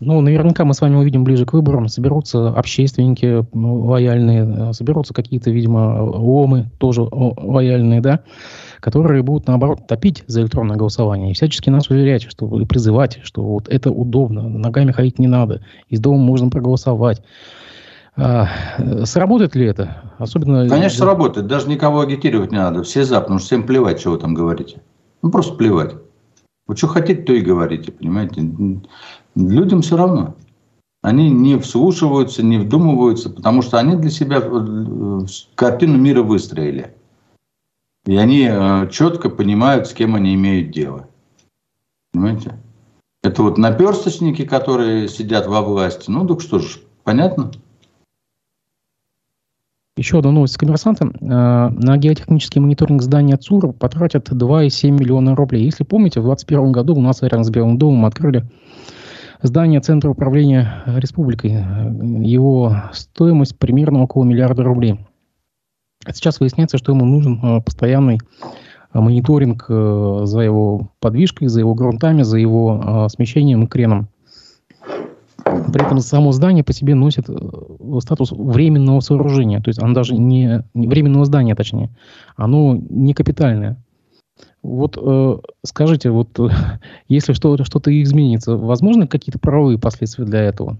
Ну, 0.00 0.20
наверняка 0.20 0.64
мы 0.64 0.74
с 0.74 0.80
вами 0.80 0.96
увидим 0.96 1.24
ближе 1.24 1.46
к 1.46 1.52
выборам. 1.54 1.88
Соберутся 1.88 2.48
общественники 2.48 3.46
лояльные, 3.54 4.74
соберутся 4.74 5.14
какие-то, 5.14 5.50
видимо, 5.50 6.02
ломы 6.02 6.70
тоже 6.78 7.02
лояльные, 7.10 8.00
да, 8.02 8.20
которые 8.80 9.22
будут, 9.22 9.46
наоборот, 9.46 9.86
топить 9.86 10.24
за 10.26 10.42
электронное 10.42 10.76
голосование 10.76 11.30
и 11.30 11.34
всячески 11.34 11.70
нас 11.70 11.88
уверять, 11.88 12.24
что 12.24 12.60
и 12.60 12.66
призывать, 12.66 13.20
что 13.22 13.42
вот 13.42 13.68
это 13.68 13.90
удобно, 13.90 14.46
ногами 14.46 14.92
ходить 14.92 15.18
не 15.18 15.28
надо, 15.28 15.62
из 15.88 16.00
дома 16.00 16.18
можно 16.18 16.50
проголосовать. 16.50 17.22
А, 18.16 18.48
сработает 19.04 19.54
ли 19.54 19.66
это? 19.66 20.12
Особенно... 20.18 20.68
Конечно, 20.68 20.98
сработает. 20.98 21.46
Даже 21.46 21.68
никого 21.68 22.00
агитировать 22.00 22.52
не 22.52 22.58
надо. 22.58 22.82
Все 22.82 23.04
за, 23.04 23.20
потому 23.20 23.38
что 23.38 23.46
всем 23.46 23.66
плевать, 23.66 24.00
что 24.00 24.10
вы 24.10 24.18
там 24.18 24.34
говорите. 24.34 24.82
Ну, 25.22 25.30
просто 25.30 25.54
плевать. 25.54 25.96
Вы 26.66 26.76
что 26.76 26.86
хотите, 26.86 27.22
то 27.22 27.32
и 27.32 27.40
говорите, 27.40 27.92
понимаете? 27.92 28.80
Людям 29.34 29.82
все 29.82 29.96
равно. 29.96 30.36
Они 31.02 31.30
не 31.30 31.58
вслушиваются, 31.58 32.42
не 32.42 32.58
вдумываются, 32.58 33.28
потому 33.28 33.60
что 33.60 33.78
они 33.78 33.96
для 33.96 34.10
себя 34.10 34.40
э, 34.40 35.26
картину 35.54 35.98
мира 35.98 36.22
выстроили. 36.22 36.94
И 38.06 38.16
они 38.16 38.48
э, 38.50 38.88
четко 38.90 39.28
понимают, 39.28 39.86
с 39.86 39.92
кем 39.92 40.14
они 40.14 40.34
имеют 40.34 40.70
дело. 40.70 41.08
Понимаете? 42.12 42.58
Это 43.22 43.42
вот 43.42 43.58
наперсточники, 43.58 44.46
которые 44.46 45.08
сидят 45.08 45.46
во 45.46 45.60
власти. 45.60 46.10
Ну, 46.10 46.26
так 46.26 46.40
что 46.40 46.58
ж, 46.58 46.78
понятно? 47.02 47.50
Еще 49.96 50.18
одна 50.18 50.32
новость 50.32 50.54
с 50.54 50.56
коммерсанта. 50.56 51.06
Э, 51.06 51.68
на 51.70 51.96
геотехнический 51.96 52.60
мониторинг 52.60 53.00
здания 53.00 53.36
ЦУР 53.36 53.74
потратят 53.74 54.28
2,7 54.28 54.90
миллиона 54.90 55.36
рублей. 55.36 55.64
Если 55.64 55.84
помните, 55.84 56.18
в 56.18 56.24
2021 56.24 56.72
году 56.72 56.96
у 56.96 57.00
нас 57.00 57.22
рядом 57.22 57.44
с 57.44 57.50
Белым 57.50 57.78
домом 57.78 58.04
открыли 58.04 58.44
здание 59.40 59.80
Центра 59.80 60.10
управления 60.10 60.82
республикой. 60.86 61.64
Его 62.24 62.76
стоимость 62.92 63.56
примерно 63.56 64.02
около 64.02 64.24
миллиарда 64.24 64.64
рублей. 64.64 64.98
Сейчас 66.12 66.40
выясняется, 66.40 66.76
что 66.76 66.90
ему 66.90 67.04
нужен 67.04 67.38
э, 67.40 67.60
постоянный 67.60 68.18
э, 68.92 68.98
мониторинг 68.98 69.66
за 69.68 70.40
его 70.40 70.90
подвижкой, 70.98 71.46
за 71.46 71.60
его 71.60 71.74
грунтами, 71.74 72.22
за 72.22 72.38
его 72.38 73.06
смещением 73.08 73.62
и 73.62 73.68
креном. 73.68 74.08
При 75.44 75.84
этом 75.84 76.00
само 76.00 76.32
здание 76.32 76.64
по 76.64 76.72
себе 76.72 76.94
носит 76.94 77.28
э, 77.28 77.34
статус 78.00 78.32
временного 78.32 79.00
сооружения. 79.00 79.60
То 79.60 79.68
есть 79.68 79.82
оно 79.82 79.92
даже 79.94 80.14
не, 80.16 80.64
не 80.72 80.88
временного 80.88 81.24
здания, 81.24 81.54
точнее. 81.54 81.90
Оно 82.36 82.78
не 82.88 83.12
капитальное. 83.14 83.76
Вот 84.62 84.96
э, 85.00 85.38
скажите, 85.62 86.10
вот 86.10 86.38
э, 86.40 86.48
если 87.08 87.34
что-то 87.34 87.64
что 87.64 87.80
изменится, 87.86 88.56
возможно 88.56 89.06
какие-то 89.06 89.38
правовые 89.38 89.78
последствия 89.78 90.24
для 90.24 90.40
этого? 90.40 90.78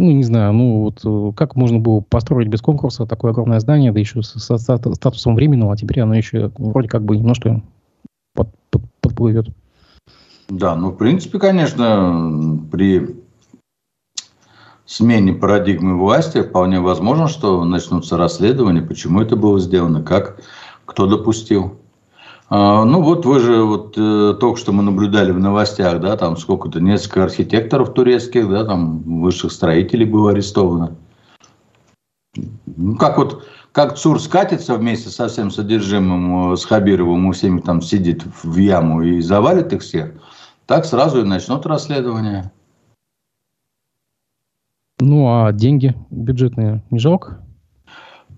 Ну, 0.00 0.12
не 0.12 0.22
знаю, 0.22 0.52
ну 0.52 0.82
вот 0.82 1.00
э, 1.04 1.32
как 1.34 1.56
можно 1.56 1.80
было 1.80 2.00
построить 2.00 2.48
без 2.48 2.60
конкурса 2.60 3.06
такое 3.06 3.32
огромное 3.32 3.58
здание, 3.58 3.90
да 3.90 3.98
еще 3.98 4.22
со 4.22 4.58
статусом 4.58 5.34
временного, 5.34 5.72
а 5.72 5.76
теперь 5.76 6.00
оно 6.00 6.14
еще 6.14 6.52
вроде 6.58 6.88
как 6.88 7.04
бы 7.04 7.16
немножко 7.16 7.62
под, 8.34 8.48
под, 8.70 8.82
подплывет. 9.00 9.48
Да, 10.48 10.76
ну, 10.76 10.90
в 10.90 10.96
принципе, 10.96 11.38
конечно, 11.38 12.58
при 12.70 13.17
смене 14.88 15.34
парадигмы 15.34 15.98
власти 15.98 16.42
вполне 16.42 16.80
возможно, 16.80 17.28
что 17.28 17.62
начнутся 17.64 18.16
расследования, 18.16 18.80
почему 18.80 19.20
это 19.20 19.36
было 19.36 19.60
сделано, 19.60 20.02
как, 20.02 20.40
кто 20.86 21.06
допустил. 21.06 21.78
А, 22.48 22.84
ну 22.84 23.02
вот 23.02 23.26
вы 23.26 23.38
же 23.40 23.62
вот 23.62 23.94
э, 23.98 24.34
только 24.40 24.58
что 24.58 24.72
мы 24.72 24.82
наблюдали 24.82 25.30
в 25.30 25.38
новостях, 25.38 26.00
да, 26.00 26.16
там 26.16 26.38
сколько-то 26.38 26.80
несколько 26.80 27.24
архитекторов 27.24 27.92
турецких, 27.92 28.48
да, 28.48 28.64
там 28.64 29.20
высших 29.20 29.52
строителей 29.52 30.06
было 30.06 30.30
арестовано. 30.30 30.96
Ну 32.34 32.96
как 32.96 33.18
вот 33.18 33.44
как 33.72 33.98
ЦУР 33.98 34.20
скатится 34.20 34.74
вместе 34.74 35.10
со 35.10 35.28
всем 35.28 35.50
содержимым 35.50 36.54
э, 36.54 36.56
с 36.56 36.64
Хабировым, 36.64 37.26
у 37.26 37.32
всеми 37.32 37.60
там 37.60 37.82
сидит 37.82 38.22
в 38.42 38.56
яму 38.56 39.02
и 39.02 39.20
завалит 39.20 39.74
их 39.74 39.82
всех, 39.82 40.12
так 40.64 40.86
сразу 40.86 41.20
и 41.20 41.24
начнут 41.24 41.66
расследование. 41.66 42.50
Ну, 45.00 45.26
а 45.28 45.52
деньги 45.52 45.94
бюджетные 46.10 46.82
не 46.90 46.98
жалко? 46.98 47.40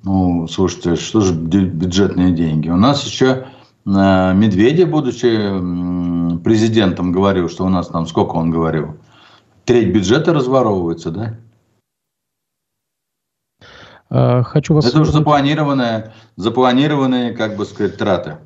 Ну, 0.02 0.46
слушайте, 0.48 0.96
что 0.96 1.20
же 1.20 1.34
бюджетные 1.34 2.32
деньги? 2.32 2.68
У 2.68 2.76
нас 2.76 3.04
еще 3.04 3.26
э, 3.26 3.44
Медведев, 3.86 4.90
будучи 4.90 5.28
президентом, 6.42 7.12
говорил, 7.12 7.48
что 7.48 7.64
у 7.64 7.68
нас 7.68 7.88
там, 7.88 8.06
сколько 8.06 8.36
он 8.36 8.50
говорил, 8.50 8.96
треть 9.64 9.92
бюджета 9.92 10.32
разворовывается, 10.32 11.10
да? 11.10 11.36
А, 14.10 14.42
хочу 14.42 14.74
вас... 14.74 14.86
Это 14.86 15.00
уже 15.00 15.12
запланированные, 15.12 16.12
запланированные, 16.36 17.32
как 17.32 17.56
бы 17.56 17.64
сказать, 17.64 17.96
траты. 17.96 18.38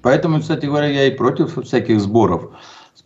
Поэтому, 0.00 0.40
кстати 0.40 0.66
говоря, 0.66 0.88
я 0.88 1.06
и 1.06 1.16
против 1.16 1.62
всяких 1.64 2.00
сборов 2.00 2.52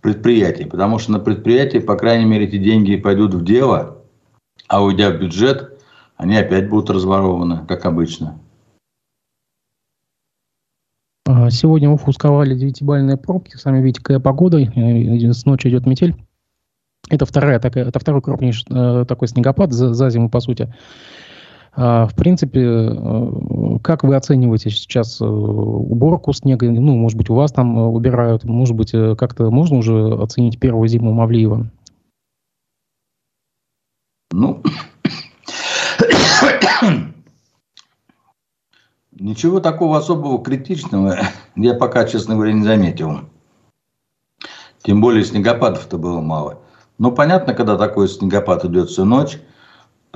предприятий, 0.00 0.64
потому 0.64 0.98
что 0.98 1.12
на 1.12 1.18
предприятии, 1.18 1.78
по 1.78 1.96
крайней 1.96 2.24
мере, 2.24 2.46
эти 2.46 2.58
деньги 2.58 2.96
пойдут 2.96 3.34
в 3.34 3.44
дело, 3.44 3.98
а 4.68 4.82
уйдя 4.82 5.10
в 5.10 5.18
бюджет, 5.18 5.80
они 6.16 6.36
опять 6.36 6.68
будут 6.68 6.90
разворованы, 6.90 7.66
как 7.66 7.86
обычно. 7.86 8.38
А, 11.26 11.50
сегодня 11.50 11.90
Уфу 11.90 12.12
сковали 12.12 12.54
девятибальные 12.54 13.16
пробки. 13.16 13.56
Сами 13.56 13.82
видите, 13.82 14.00
какая 14.00 14.20
погода. 14.20 14.58
С 14.58 15.44
ночи 15.44 15.68
идет 15.68 15.86
метель. 15.86 16.14
Это, 17.10 17.26
вторая, 17.26 17.58
такая, 17.60 17.86
это 17.86 17.98
второй 17.98 18.22
крупнейший 18.22 18.66
э, 18.70 19.04
такой 19.06 19.28
снегопад 19.28 19.72
за, 19.72 19.94
за 19.94 20.10
зиму, 20.10 20.28
по 20.28 20.40
сути. 20.40 20.74
А, 21.78 22.06
в 22.06 22.14
принципе, 22.14 22.60
э, 22.62 23.78
как 23.82 24.02
вы 24.02 24.16
оцениваете 24.16 24.70
сейчас 24.70 25.20
э, 25.20 25.26
уборку 25.26 26.32
снега? 26.32 26.70
Ну, 26.70 26.96
может 26.96 27.18
быть, 27.18 27.28
у 27.28 27.34
вас 27.34 27.52
там 27.52 27.78
э, 27.78 27.82
убирают, 27.82 28.44
может 28.44 28.74
быть, 28.74 28.92
как-то 28.92 29.50
можно 29.50 29.76
уже 29.76 30.14
оценить 30.14 30.58
первую 30.58 30.88
зиму 30.88 31.12
Мавлиева? 31.12 31.70
Ну, 34.32 34.62
ничего 39.12 39.60
такого 39.60 39.98
особого 39.98 40.42
критичного 40.42 41.18
я 41.56 41.74
пока, 41.74 42.06
честно 42.06 42.36
говоря, 42.36 42.54
не 42.54 42.64
заметил. 42.64 43.20
Тем 44.82 45.02
более 45.02 45.24
снегопадов-то 45.24 45.98
было 45.98 46.22
мало. 46.22 46.60
Но 46.96 47.10
понятно, 47.12 47.52
когда 47.52 47.76
такой 47.76 48.08
снегопад 48.08 48.64
идет 48.64 48.88
всю 48.88 49.04
ночь, 49.04 49.38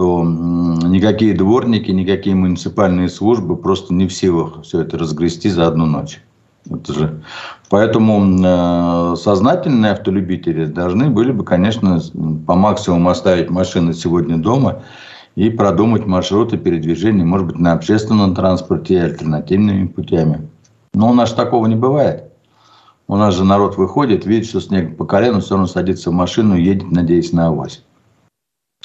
то 0.01 0.25
никакие 0.25 1.35
дворники, 1.35 1.91
никакие 1.91 2.35
муниципальные 2.35 3.11
службы 3.11 3.55
просто 3.55 3.93
не 3.93 4.07
в 4.07 4.15
силах 4.15 4.63
все 4.63 4.81
это 4.81 4.97
разгрести 4.97 5.51
за 5.51 5.67
одну 5.67 5.85
ночь. 5.85 6.23
Это 6.71 6.95
же... 6.95 7.23
Поэтому 7.69 8.25
э, 8.25 9.17
сознательные 9.17 9.93
автолюбители 9.93 10.65
должны 10.65 11.11
были 11.11 11.33
бы, 11.33 11.45
конечно, 11.45 12.01
по 12.47 12.55
максимуму 12.55 13.11
оставить 13.11 13.51
машины 13.51 13.93
сегодня 13.93 14.39
дома 14.39 14.81
и 15.35 15.51
продумать 15.51 16.07
маршруты 16.07 16.57
передвижения, 16.57 17.27
может 17.27 17.49
быть, 17.49 17.59
на 17.59 17.75
общественном 17.75 18.35
транспорте 18.35 18.95
и 18.95 19.01
альтернативными 19.01 19.87
путями. 19.87 20.49
Но 20.95 21.11
у 21.11 21.13
нас 21.13 21.35
такого 21.35 21.67
не 21.67 21.77
бывает. 21.77 22.25
У 23.07 23.17
нас 23.17 23.35
же 23.35 23.45
народ 23.45 23.77
выходит, 23.77 24.25
видит, 24.25 24.49
что 24.49 24.63
снег 24.63 24.97
по 24.97 25.05
колену, 25.05 25.41
все 25.41 25.57
равно 25.57 25.67
садится 25.67 26.09
в 26.09 26.15
машину 26.15 26.57
и 26.57 26.63
едет, 26.63 26.91
надеясь 26.91 27.35
на 27.35 27.49
авось. 27.49 27.85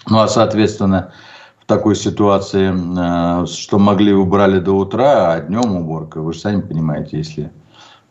Ну, 0.09 0.19
а, 0.19 0.27
соответственно, 0.27 1.11
в 1.59 1.65
такой 1.65 1.95
ситуации, 1.95 2.71
э, 2.71 3.45
что 3.47 3.79
могли 3.79 4.13
убрали 4.13 4.59
до 4.59 4.73
утра, 4.73 5.33
а 5.33 5.41
днем 5.41 5.75
уборка, 5.75 6.21
вы 6.21 6.33
же 6.33 6.39
сами 6.39 6.61
понимаете, 6.61 7.17
если 7.17 7.51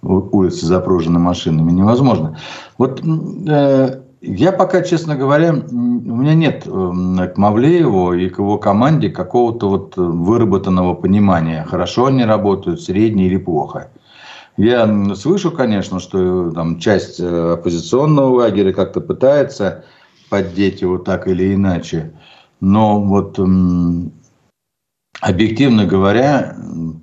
улицы 0.03 0.67
запружены 0.67 1.19
машинами, 1.19 1.71
невозможно. 1.71 2.37
Вот 2.79 3.01
э, 3.01 4.01
я 4.21 4.53
пока, 4.53 4.83
честно 4.83 5.15
говоря, 5.15 5.55
у 5.55 6.17
меня 6.17 6.35
нет 6.35 6.65
э, 6.67 7.29
к 7.29 7.37
Мавлееву 7.37 8.13
и 8.13 8.29
к 8.29 8.39
его 8.39 8.59
команде 8.59 9.09
какого-то 9.09 9.69
вот 9.69 9.97
выработанного 9.97 10.95
понимания, 10.95 11.65
хорошо 11.71 12.07
они 12.07 12.25
работают, 12.25 12.83
средне 12.83 13.29
или 13.29 13.37
плохо. 13.37 13.91
Я 14.57 15.15
слышу, 15.15 15.53
конечно, 15.53 16.01
что 16.01 16.51
там 16.51 16.79
часть 16.81 17.21
оппозиционного 17.21 18.35
лагеря 18.35 18.73
как-то 18.73 19.01
пытается 19.01 19.85
поддеть 20.29 20.83
его 20.83 20.99
так 20.99 21.29
или 21.29 21.55
иначе. 21.55 22.13
Но 22.61 23.01
вот 23.01 23.39
объективно 25.21 25.87
говоря, 25.87 26.57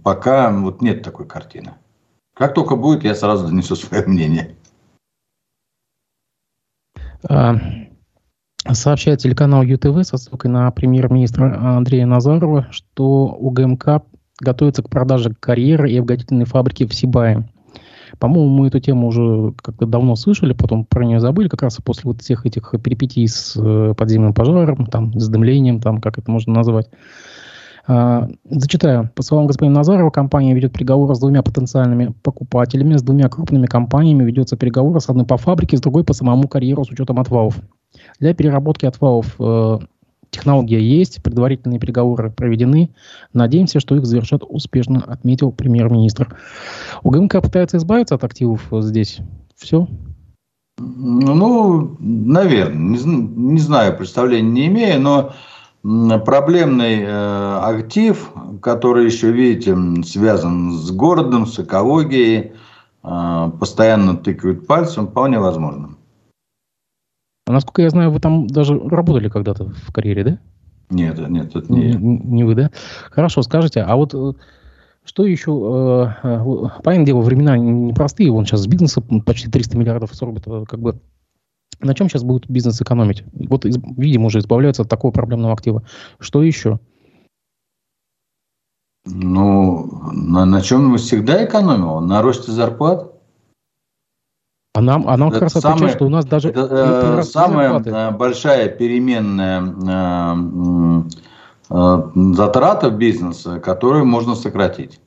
пока 0.04 0.52
вот 0.52 0.82
нет 0.82 1.04
такой 1.04 1.28
картины. 1.28 1.74
Как 2.34 2.54
только 2.54 2.76
будет, 2.76 3.04
я 3.04 3.14
сразу 3.14 3.48
донесу 3.48 3.76
свое 3.76 4.06
мнение. 4.06 4.56
А, 7.30 7.56
сообщает 8.72 9.20
телеканал 9.20 9.64
ЮТВ 9.64 10.04
со 10.04 10.18
ссылкой 10.18 10.50
на 10.50 10.72
премьер-министра 10.72 11.78
Андрея 11.78 12.06
Назарова, 12.06 12.68
что 12.72 13.28
УГМК 13.28 14.04
готовится 14.40 14.82
к 14.82 14.90
продаже 14.90 15.36
карьеры 15.40 15.92
и 15.92 15.98
обогатительной 15.98 16.46
фабрики 16.46 16.88
в 16.88 16.94
Сибае. 16.94 17.48
По-моему, 18.20 18.50
мы 18.50 18.68
эту 18.68 18.80
тему 18.80 19.08
уже 19.08 19.54
как-то 19.62 19.86
давно 19.86 20.16
слышали, 20.16 20.54
потом 20.54 20.86
про 20.86 21.06
нее 21.06 21.20
забыли, 21.20 21.48
как 21.48 21.62
раз 21.64 21.78
после 21.84 22.04
вот 22.06 22.22
всех 22.22 22.46
этих 22.46 22.74
перипетий 22.84 23.28
с 23.28 23.56
э, 23.58 23.94
подземным 23.98 24.34
пожаром, 24.34 24.86
там, 24.86 25.18
с 25.20 25.28
дымлением, 25.28 25.80
там, 25.82 26.02
как 26.02 26.18
это 26.18 26.30
можно 26.30 26.54
назвать. 26.54 26.90
А, 27.88 28.28
зачитаю. 28.50 29.10
По 29.16 29.24
словам 29.24 29.48
господина 29.48 29.78
Назарова, 29.78 30.12
компания 30.12 30.54
ведет 30.54 30.74
переговоры 30.74 31.16
с 31.16 31.20
двумя 31.20 31.42
потенциальными 31.42 32.14
покупателями, 32.24 32.96
с 32.96 33.04
двумя 33.04 33.28
крупными 33.28 33.66
компаниями 33.66 34.24
ведется 34.24 34.56
переговоры 34.56 35.00
с 35.00 35.10
одной 35.10 35.26
по 35.26 35.38
фабрике, 35.38 35.78
с 35.78 35.82
другой 35.82 36.04
по 36.04 36.14
самому 36.14 36.48
карьеру 36.48 36.86
с 36.86 36.92
учетом 36.92 37.20
отвалов. 37.20 37.60
Для 38.20 38.34
переработки 38.34 38.86
отвалов 38.86 39.36
э, 39.40 39.80
технология 40.32 40.82
есть, 40.82 41.22
предварительные 41.22 41.80
переговоры 41.80 42.32
проведены. 42.32 42.90
Надеемся, 43.34 43.80
что 43.80 43.96
их 43.96 44.06
завершат 44.06 44.44
успешно, 44.48 45.04
отметил 45.06 45.52
премьер-министр. 45.52 46.36
УГМК 47.04 47.42
пытается 47.42 47.78
избавиться 47.78 48.16
от 48.16 48.24
активов 48.24 48.68
здесь. 48.72 49.20
Все? 49.56 49.88
Ну, 50.80 51.96
наверное, 52.00 52.98
не, 52.98 52.98
не 53.04 53.60
знаю, 53.60 53.96
представления 53.96 54.50
не 54.50 54.68
имею, 54.68 55.02
но 55.02 56.20
проблемный 56.20 57.02
э, 57.02 57.60
актив, 57.62 58.32
который 58.62 59.06
еще, 59.06 59.32
видите, 59.32 59.76
связан 60.04 60.74
с 60.74 60.92
городом, 60.92 61.46
с 61.46 61.60
экологией, 61.60 62.54
э, 63.04 63.52
постоянно 63.60 64.16
тыкают 64.16 64.66
пальцем, 64.66 65.08
вполне 65.08 65.40
возможно. 65.40 65.98
А 67.52 67.54
насколько 67.54 67.82
я 67.82 67.90
знаю, 67.90 68.12
вы 68.12 68.22
там 68.22 68.48
даже 68.48 68.80
работали 68.80 69.28
когда-то 69.28 69.74
в 69.74 69.92
карьере, 69.92 70.24
да? 70.24 70.40
Нет, 70.90 71.20
нет, 71.28 71.54
это 71.54 71.74
не 71.74 71.92
Не, 71.92 72.18
не 72.24 72.44
вы, 72.46 72.56
да? 72.56 72.72
Хорошо, 73.12 73.42
скажите, 73.42 73.82
а 73.82 73.98
вот 73.98 74.14
э, 74.14 74.32
что 75.04 75.26
еще? 75.26 75.52
Э, 75.52 76.28
э, 76.28 76.82
понятное 76.82 77.08
дело, 77.08 77.20
времена 77.20 77.58
непростые. 77.58 78.32
Вон 78.32 78.46
сейчас 78.46 78.62
с 78.62 78.68
бизнеса 78.68 79.02
почти 79.26 79.50
300 79.50 79.78
миллиардов 79.78 80.16
сорбит. 80.16 80.46
Как 80.46 80.80
бы 80.80 81.02
на 81.82 81.94
чем 81.94 82.08
сейчас 82.08 82.24
будет 82.24 82.50
бизнес 82.50 82.82
экономить? 82.82 83.26
Вот, 83.34 83.66
видимо, 83.66 84.28
уже 84.28 84.40
избавляются 84.40 84.84
от 84.84 84.90
такого 84.90 85.12
проблемного 85.12 85.52
актива. 85.52 85.84
Что 86.20 86.44
еще? 86.44 86.80
Ну, 89.04 90.10
на, 90.14 90.46
на 90.46 90.62
чем 90.62 90.88
мы 90.88 91.00
всегда 91.00 91.44
экономил? 91.44 92.00
На 92.00 92.22
росте 92.22 92.54
зарплат. 92.54 93.11
А 94.74 94.82
нам, 94.82 95.06
а 95.08 95.18
нам 95.18 95.32
как 95.32 95.42
раз 95.42 95.54
самое, 95.54 95.74
отвечают, 95.74 95.96
что 95.96 96.06
у 96.06 96.10
нас 96.10 96.26
даже 96.26 96.50
это, 96.50 97.20
э, 97.20 97.24
самая 97.24 97.74
зарплаты. 97.74 97.90
Э, 97.90 98.12
большая 98.12 98.70
переменная 98.70 99.62
э, 99.70 101.04
э, 101.70 102.34
затрата 102.36 102.90
бизнеса, 102.90 103.60
которую 103.60 104.06
можно 104.06 104.34
сократить. 104.34 105.02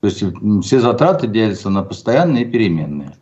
То 0.00 0.06
есть 0.06 0.24
все 0.64 0.80
затраты 0.80 1.26
делятся 1.26 1.68
на 1.68 1.82
постоянные 1.82 2.44
и 2.44 2.50
переменные. 2.50 3.16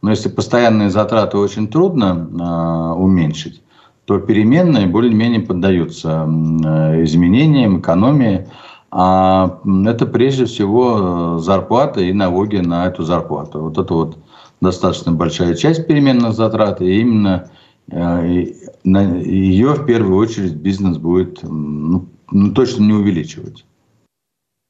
Но 0.00 0.10
если 0.10 0.30
постоянные 0.30 0.88
затраты 0.88 1.36
очень 1.36 1.68
трудно 1.68 2.28
э, 2.30 2.98
уменьшить, 2.98 3.62
то 4.06 4.18
переменные 4.18 4.86
более-менее 4.86 5.40
поддаются 5.40 6.26
э, 6.26 7.04
изменениям, 7.04 7.80
экономии. 7.80 8.48
А 8.90 9.60
это 9.86 10.06
прежде 10.06 10.46
всего 10.46 11.38
зарплата 11.38 12.00
и 12.00 12.12
налоги 12.14 12.56
на 12.56 12.86
эту 12.86 13.04
зарплату. 13.04 13.60
Вот 13.60 13.76
это 13.76 13.94
вот 13.94 14.16
достаточно 14.62 15.12
большая 15.12 15.54
часть 15.54 15.86
переменных 15.86 16.32
затрат, 16.32 16.80
и 16.80 17.00
именно 17.00 17.50
э, 17.90 18.46
на 18.84 19.16
ее 19.18 19.74
в 19.74 19.84
первую 19.84 20.16
очередь 20.16 20.54
бизнес 20.54 20.96
будет 20.98 21.42
ну, 21.42 22.06
ну, 22.30 22.54
точно 22.54 22.84
не 22.84 22.92
увеличивать. 22.92 23.66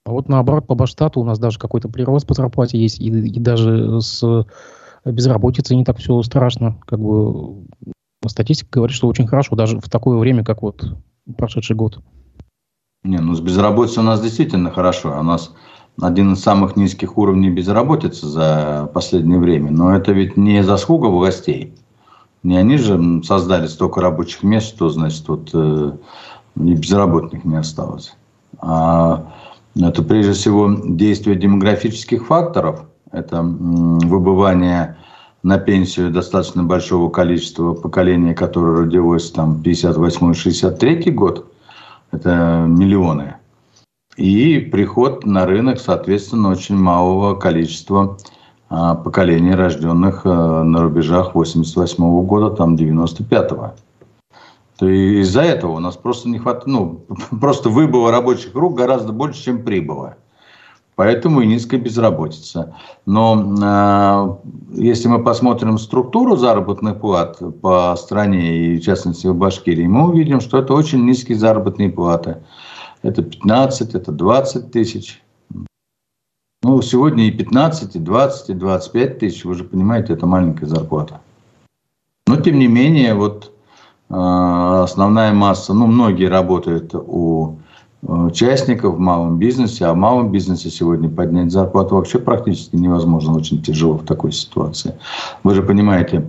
А 0.05 0.11
вот 0.11 0.29
наоборот, 0.29 0.67
по 0.67 0.75
Баштату 0.75 1.21
у 1.21 1.25
нас 1.25 1.39
даже 1.39 1.59
какой-то 1.59 1.89
прирост 1.89 2.27
по 2.27 2.35
зарплате 2.35 2.79
есть, 2.79 3.01
и, 3.01 3.07
и 3.07 3.39
даже 3.39 4.01
с 4.01 4.47
безработицей 5.05 5.77
не 5.77 5.85
так 5.85 5.99
все 5.99 6.21
страшно. 6.23 6.81
Как 6.87 6.99
бы 6.99 7.67
статистика 8.27 8.71
говорит, 8.73 8.97
что 8.97 9.09
очень 9.09 9.27
хорошо, 9.27 9.57
даже 9.57 9.79
в 9.79 9.89
такое 9.89 10.17
время, 10.19 10.43
как 10.43 10.63
вот 10.63 10.85
прошедший 11.37 11.77
год. 11.77 12.01
Не, 13.05 13.19
ну 13.19 13.35
с 13.35 13.41
безработицей 13.41 14.03
у 14.03 14.07
нас 14.07 14.23
действительно 14.23 14.71
хорошо. 14.71 15.17
У 15.21 15.23
нас 15.23 15.55
один 16.01 16.33
из 16.33 16.41
самых 16.41 16.77
низких 16.77 17.19
уровней 17.19 17.51
безработицы 17.51 18.27
за 18.27 18.91
последнее 18.95 19.39
время. 19.39 19.71
Но 19.71 19.95
это 19.95 20.13
ведь 20.13 20.37
не 20.37 20.63
заслуга 20.63 21.07
властей. 21.07 21.75
Не 22.43 22.57
они 22.57 22.77
же 22.77 23.23
создали 23.23 23.67
столько 23.67 24.01
рабочих 24.01 24.43
мест, 24.43 24.69
что, 24.69 24.89
значит, 24.89 25.29
вот 25.29 25.51
э, 25.53 25.93
и 26.57 26.75
безработных 26.75 27.45
не 27.45 27.57
осталось. 27.57 28.17
А 28.59 29.27
это 29.77 30.03
прежде 30.03 30.33
всего 30.33 30.75
действие 30.85 31.37
демографических 31.37 32.27
факторов. 32.27 32.85
Это 33.13 33.43
выбывание 33.43 34.97
на 35.43 35.59
пенсию 35.59 36.11
достаточно 36.11 36.65
большого 36.65 37.11
количества 37.11 37.75
поколения, 37.75 38.35
которое 38.35 38.85
родилось 38.85 39.31
там 39.31 39.63
58-63 39.65 41.11
год. 41.13 41.53
Это 42.11 42.65
миллионы 42.67 43.37
и 44.17 44.59
приход 44.59 45.25
на 45.25 45.47
рынок, 45.47 45.81
соответственно, 45.81 46.51
очень 46.51 46.77
малого 46.77 47.35
количества 47.35 48.19
а, 48.69 48.95
поколений, 48.95 49.55
рожденных 49.55 50.23
а, 50.25 50.63
на 50.65 50.83
рубежах 50.83 51.35
88 51.35 52.05
-го 52.05 52.23
года, 52.23 52.51
там 52.51 52.77
95-го. 52.77 53.73
То 54.79 54.89
из-за 54.89 55.43
этого 55.43 55.73
у 55.73 55.79
нас 55.79 55.97
просто 55.97 56.29
не 56.29 56.39
хватает, 56.39 56.67
ну, 56.67 57.05
просто 57.41 57.71
выбыло 57.71 58.11
рабочих 58.11 58.55
рук 58.55 58.75
гораздо 58.75 59.13
больше, 59.13 59.45
чем 59.45 59.63
прибыло. 59.63 60.17
Поэтому 60.95 61.41
и 61.41 61.47
низкая 61.47 61.81
безработица. 61.81 62.77
Но 63.07 63.57
э, 63.63 64.81
если 64.83 65.09
мы 65.09 65.25
посмотрим 65.25 65.79
структуру 65.79 66.37
заработных 66.37 67.01
плат 67.01 67.39
по 67.63 67.97
стране 67.97 68.57
и 68.57 68.79
в 68.79 68.85
частности 68.85 69.27
в 69.27 69.35
Башкирии, 69.35 69.87
мы 69.87 70.11
увидим, 70.11 70.41
что 70.41 70.59
это 70.59 70.75
очень 70.75 71.07
низкие 71.07 71.39
заработные 71.39 71.89
платы 71.89 72.43
это 73.03 73.23
15, 73.23 73.95
это 73.95 74.13
20 74.13 74.71
тысяч. 74.71 75.23
Ну, 76.63 76.81
сегодня 76.81 77.27
и 77.27 77.33
15, 77.33 77.97
и 77.97 77.99
20, 77.99 78.51
и 78.51 78.55
25 78.55 79.19
тысяч, 79.19 79.45
вы 79.45 79.55
же 79.55 79.65
понимаете, 79.65 80.13
это 80.13 80.27
маленькая 80.27 80.67
зарплата. 80.67 81.21
Но, 82.29 82.37
тем 82.37 82.59
не 82.59 82.69
менее, 82.69 83.15
вот 83.15 83.53
э, 84.09 84.15
основная 84.15 85.33
масса, 85.33 85.75
ну, 85.75 85.87
многие 85.87 86.29
работают 86.29 86.95
у 86.95 87.59
участников 88.03 88.97
в 88.97 88.99
малом 88.99 89.39
бизнесе, 89.39 89.87
а 89.87 89.93
в 89.93 89.97
малом 89.97 90.33
бизнесе 90.33 90.71
сегодня 90.71 91.09
поднять 91.09 91.53
зарплату 91.53 91.97
вообще 91.97 92.19
практически 92.19 92.75
невозможно, 92.77 93.37
очень 93.37 93.63
тяжело 93.63 93.95
в 93.95 94.05
такой 94.05 94.33
ситуации. 94.33 94.99
Вы 95.45 95.55
же 95.55 95.63
понимаете, 95.63 96.29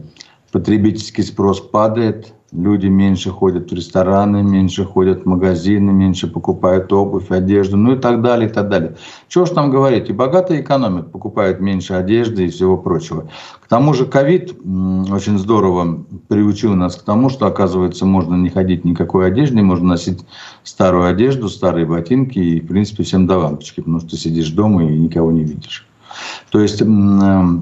потребительский 0.52 1.24
спрос 1.24 1.60
падает, 1.60 2.34
Люди 2.56 2.86
меньше 2.86 3.32
ходят 3.32 3.72
в 3.72 3.74
рестораны, 3.74 4.44
меньше 4.44 4.86
ходят 4.86 5.24
в 5.24 5.26
магазины, 5.26 5.92
меньше 5.92 6.28
покупают 6.28 6.94
обувь, 6.94 7.32
одежду, 7.32 7.78
ну 7.78 7.96
и 7.96 7.98
так 7.98 8.22
далее, 8.22 8.48
и 8.48 8.54
так 8.54 8.70
далее. 8.70 8.96
Чего 9.28 9.46
ж 9.46 9.50
там 9.50 9.72
говорить? 9.72 10.10
И 10.10 10.14
богатые 10.14 10.62
экономят, 10.62 11.12
покупают 11.12 11.60
меньше 11.60 11.94
одежды 11.94 12.46
и 12.46 12.50
всего 12.50 12.78
прочего. 12.78 13.28
К 13.60 13.68
тому 13.68 13.96
же 13.96 14.06
ковид 14.06 14.52
очень 14.54 15.40
здорово 15.40 16.06
приучил 16.28 16.76
нас 16.76 16.96
к 16.96 17.04
тому, 17.04 17.30
что, 17.30 17.48
оказывается, 17.48 18.06
можно 18.06 18.36
не 18.36 18.50
ходить 18.50 18.86
никакой 18.86 19.28
одежде, 19.28 19.62
можно 19.64 19.88
носить 19.88 20.24
старую 20.64 21.06
одежду, 21.06 21.50
старые 21.50 21.88
ботинки 21.88 22.38
и, 22.38 22.62
в 22.62 22.68
принципе, 22.68 23.02
всем 23.02 23.26
до 23.26 23.40
лампочки, 23.40 23.80
потому 23.80 24.00
что 24.00 24.16
сидишь 24.16 24.52
дома 24.52 24.86
и 24.86 24.98
никого 24.98 25.32
не 25.32 25.44
видишь. 25.44 25.88
То 26.52 26.60
есть 26.60 26.82
в 26.82 27.62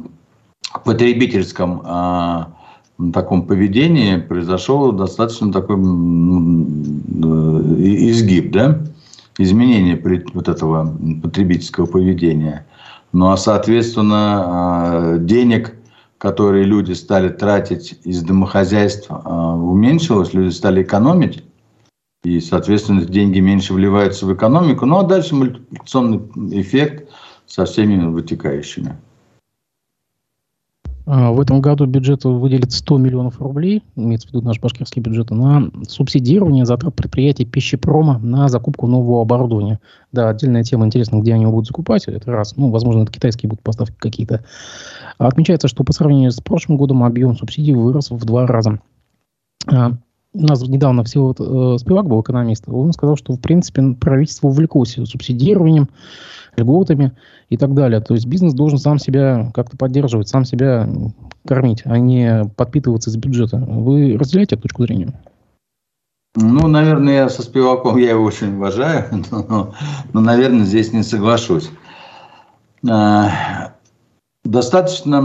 потребительском 0.84 1.82
а, 1.86 2.48
таком 3.14 3.48
поведении 3.48 4.18
произошел 4.18 4.92
достаточно 4.92 5.52
такой 5.52 5.76
э, 5.76 5.80
изгиб, 8.10 8.52
да, 8.52 8.82
изменение 9.38 10.02
вот 10.34 10.48
этого 10.48 10.96
потребительского 11.22 11.86
поведения. 11.86 12.66
Ну 13.14 13.32
а 13.32 13.38
соответственно 13.38 14.44
а, 14.46 15.18
денег, 15.18 15.74
которые 16.18 16.64
люди 16.64 16.94
стали 16.94 17.30
тратить 17.30 18.00
из 18.04 18.22
домохозяйства, 18.24 19.22
а, 19.26 19.56
уменьшилось, 19.56 20.34
люди 20.34 20.52
стали 20.52 20.84
экономить, 20.84 21.44
и, 22.24 22.40
соответственно, 22.40 23.04
деньги 23.04 23.40
меньше 23.40 23.74
вливаются 23.74 24.26
в 24.26 24.34
экономику. 24.34 24.86
Ну 24.86 25.00
а 25.00 25.04
дальше 25.04 25.36
мультипликационный 25.36 26.22
эффект 26.62 27.10
со 27.48 27.66
всеми 27.66 28.06
вытекающими. 28.06 28.96
А, 31.14 31.34
в 31.34 31.42
этом 31.42 31.60
году 31.60 31.86
бюджет 31.88 32.24
выделит 32.24 32.72
100 32.72 32.98
миллионов 32.98 33.42
рублей, 33.42 33.84
имеется 33.98 34.30
в 34.30 34.32
виду 34.32 34.46
наш 34.46 34.62
башкирский 34.62 35.02
бюджет, 35.02 35.30
на 35.30 35.70
субсидирование 35.86 36.64
затрат 36.64 36.96
предприятий 36.96 37.44
пищепрома 37.44 38.18
на 38.20 38.48
закупку 38.48 38.88
нового 38.88 39.22
оборудования. 39.22 39.82
Да, 40.14 40.30
отдельная 40.30 40.64
тема, 40.64 40.86
интересно, 40.86 41.20
где 41.20 41.34
они 41.34 41.42
его 41.42 41.52
будут 41.52 41.68
закупать, 41.68 42.08
это 42.08 42.32
раз. 42.32 42.56
Ну, 42.56 42.70
возможно, 42.70 43.02
это 43.02 43.12
китайские 43.12 43.50
будут 43.50 43.62
поставки 43.62 43.96
какие-то. 43.98 44.46
А 45.18 45.28
отмечается, 45.28 45.68
что 45.68 45.84
по 45.84 45.92
сравнению 45.92 46.32
с 46.32 46.40
прошлым 46.40 46.78
годом 46.78 47.04
объем 47.04 47.36
субсидий 47.36 47.74
вырос 47.74 48.10
в 48.10 48.24
два 48.24 48.48
раза. 48.48 48.80
А, 50.34 50.38
у 50.38 50.42
нас 50.42 50.62
недавно 50.68 51.04
всего 51.04 51.36
э, 51.38 51.78
Спивак 51.78 52.08
был 52.08 52.22
экономист, 52.22 52.64
он 52.68 52.94
сказал, 52.94 53.16
что, 53.18 53.34
в 53.34 53.40
принципе, 53.40 53.96
правительство 54.00 54.48
увлеклось 54.48 54.94
субсидированием, 54.94 55.90
льготами 56.58 57.14
и 57.50 57.58
так 57.58 57.74
далее. 57.74 58.02
То 58.02 58.14
есть 58.14 58.26
бизнес 58.26 58.54
должен 58.54 58.78
сам 58.78 59.00
себя 59.00 59.52
как-то 59.54 59.78
поддерживать, 59.78 60.28
сам 60.28 60.46
себя 60.46 60.88
кормить, 61.48 61.82
а 61.86 61.98
не 61.98 62.46
подпитываться 62.56 63.10
из 63.10 63.18
бюджета. 63.18 63.58
Вы 63.58 64.18
разделяете 64.18 64.56
эту 64.56 64.64
точку 64.64 64.84
зрения? 64.84 65.14
Ну, 66.36 66.68
наверное, 66.68 67.14
я 67.14 67.30
со 67.30 67.42
Спиваком, 67.42 67.98
я 67.98 68.12
его 68.12 68.24
очень 68.24 68.56
уважаю, 68.56 69.06
но, 69.32 69.74
но 70.14 70.22
наверное, 70.22 70.66
здесь 70.66 70.94
не 70.94 71.04
соглашусь. 71.04 71.70
А, 72.90 73.74
достаточно 74.44 75.22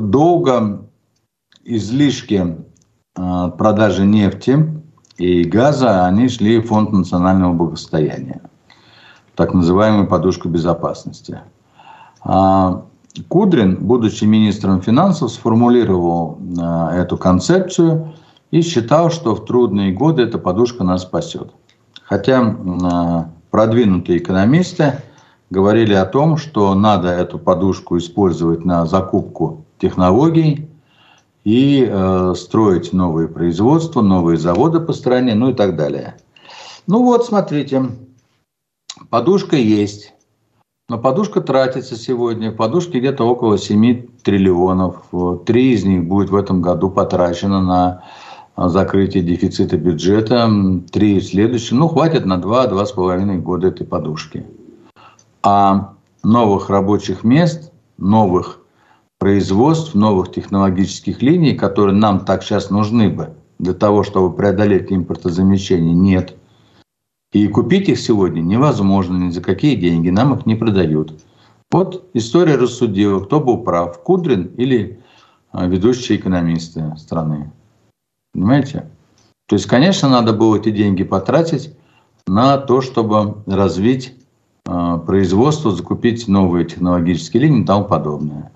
долго 0.00 0.88
излишки 1.64 2.56
продажи 3.14 4.04
нефти 4.04 4.82
и 5.18 5.44
газа, 5.44 6.06
они 6.06 6.28
шли 6.28 6.58
в 6.58 6.66
Фонд 6.68 6.92
национального 6.92 7.52
благосостояния, 7.52 8.40
так 9.34 9.54
называемую 9.54 10.06
подушку 10.06 10.48
безопасности. 10.48 11.40
А 12.22 12.84
Кудрин, 13.28 13.76
будучи 13.76 14.24
министром 14.24 14.80
финансов, 14.80 15.30
сформулировал 15.30 16.38
а, 16.58 16.94
эту 16.94 17.18
концепцию 17.18 18.14
и 18.50 18.62
считал, 18.62 19.10
что 19.10 19.34
в 19.34 19.44
трудные 19.44 19.92
годы 19.92 20.22
эта 20.22 20.38
подушка 20.38 20.82
нас 20.82 21.02
спасет. 21.02 21.52
Хотя 22.04 22.40
а, 22.40 23.30
продвинутые 23.50 24.18
экономисты 24.18 24.94
говорили 25.50 25.92
о 25.92 26.06
том, 26.06 26.38
что 26.38 26.74
надо 26.74 27.08
эту 27.08 27.38
подушку 27.38 27.98
использовать 27.98 28.64
на 28.64 28.86
закупку 28.86 29.66
технологий 29.78 30.70
и 31.44 31.86
э, 31.88 32.34
строить 32.36 32.92
новые 32.92 33.28
производства, 33.28 34.00
новые 34.00 34.38
заводы 34.38 34.80
по 34.80 34.92
стране, 34.92 35.34
ну 35.34 35.50
и 35.50 35.54
так 35.54 35.76
далее. 35.76 36.16
Ну 36.86 37.02
вот, 37.02 37.26
смотрите, 37.26 37.84
подушка 39.10 39.56
есть. 39.56 40.14
Но 40.88 40.98
подушка 40.98 41.40
тратится 41.40 41.96
сегодня. 41.96 42.52
Подушки 42.52 42.98
где-то 42.98 43.24
около 43.24 43.56
7 43.56 44.08
триллионов. 44.22 44.96
Три 45.46 45.72
из 45.72 45.84
них 45.84 46.06
будет 46.06 46.30
в 46.30 46.36
этом 46.36 46.60
году 46.60 46.90
потрачено 46.90 47.62
на 47.62 48.04
закрытие 48.56 49.22
дефицита 49.22 49.78
бюджета. 49.78 50.50
Три 50.90 51.20
в 51.20 51.24
следующем. 51.24 51.78
Ну, 51.78 51.88
хватит 51.88 52.26
на 52.26 52.36
2-2,5 52.38 53.38
года 53.38 53.68
этой 53.68 53.86
подушки. 53.86 54.44
А 55.42 55.94
новых 56.22 56.68
рабочих 56.68 57.24
мест, 57.24 57.72
новых 57.96 58.61
производств, 59.22 59.94
новых 59.94 60.32
технологических 60.32 61.22
линий, 61.22 61.54
которые 61.54 61.94
нам 61.94 62.24
так 62.24 62.42
сейчас 62.42 62.70
нужны 62.70 63.08
бы 63.08 63.34
для 63.58 63.72
того, 63.72 64.02
чтобы 64.02 64.34
преодолеть 64.34 64.90
импортозамещение, 64.90 65.94
нет– 65.94 66.36
и 67.32 67.48
купить 67.48 67.88
их 67.88 67.98
сегодня 67.98 68.42
невозможно 68.42 69.16
ни 69.16 69.30
за 69.30 69.40
какие 69.40 69.74
деньги, 69.74 70.10
нам 70.10 70.34
их 70.34 70.44
не 70.44 70.54
продают. 70.54 71.24
Вот 71.70 72.10
история 72.12 72.56
рассудила, 72.56 73.20
кто 73.20 73.40
был 73.40 73.62
прав, 73.62 74.02
Кудрин 74.02 74.52
или 74.58 75.00
а, 75.50 75.66
ведущие 75.66 76.18
экономисты 76.18 76.94
страны. 76.98 77.50
Понимаете? 78.34 78.90
То 79.48 79.56
есть, 79.56 79.66
конечно, 79.66 80.10
надо 80.10 80.34
было 80.34 80.56
эти 80.56 80.70
деньги 80.70 81.04
потратить 81.04 81.74
на 82.26 82.58
то, 82.58 82.82
чтобы 82.82 83.42
развить 83.46 84.14
э, 84.66 84.98
производство, 85.04 85.72
закупить 85.72 86.28
новые 86.28 86.66
технологические 86.66 87.44
линии 87.44 87.62
и 87.62 87.66
тому 87.66 87.84
подобное. 87.84 88.52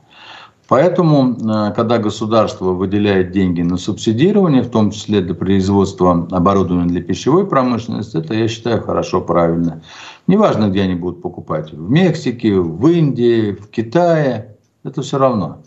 Поэтому, 0.68 1.36
э, 1.36 1.72
когда 1.74 1.98
государство 1.98 2.72
выделяет 2.72 3.30
деньги 3.30 3.62
на 3.62 3.76
субсидирование, 3.76 4.62
в 4.62 4.70
том 4.70 4.90
числе 4.90 5.20
для 5.20 5.34
производства 5.34 6.26
оборудования 6.30 6.88
для 6.88 7.02
пищевой 7.02 7.46
промышленности, 7.46 8.16
это, 8.16 8.34
я 8.34 8.48
считаю, 8.48 8.82
хорошо, 8.82 9.20
правильно. 9.20 9.82
Неважно, 10.26 10.68
где 10.68 10.82
они 10.82 10.96
будут 10.96 11.22
покупать. 11.22 11.72
В 11.72 11.88
Мексике, 11.88 12.58
в 12.58 12.84
Индии, 12.88 13.52
в 13.52 13.68
Китае. 13.68 14.56
Это 14.82 15.02
все 15.02 15.18
равно. 15.18 15.58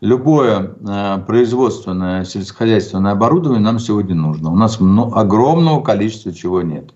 Любое 0.00 0.76
э, 0.80 1.18
производственное 1.26 2.24
сельскохозяйственное 2.24 3.12
оборудование 3.12 3.62
нам 3.62 3.80
сегодня 3.80 4.14
нужно. 4.14 4.52
У 4.52 4.56
нас 4.56 4.78
огромного 4.80 5.82
количества 5.82 6.32
чего 6.32 6.62
нет. 6.62 6.90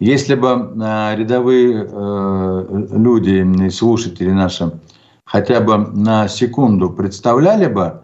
Если 0.00 0.34
бы 0.34 0.48
э, 0.48 1.16
рядовые 1.16 1.86
люди, 2.96 3.68
слушатели 3.68 4.30
наши, 4.30 4.72
хотя 5.30 5.60
бы 5.60 5.78
на 5.78 6.26
секунду 6.26 6.90
представляли 6.90 7.72
бы, 7.72 8.02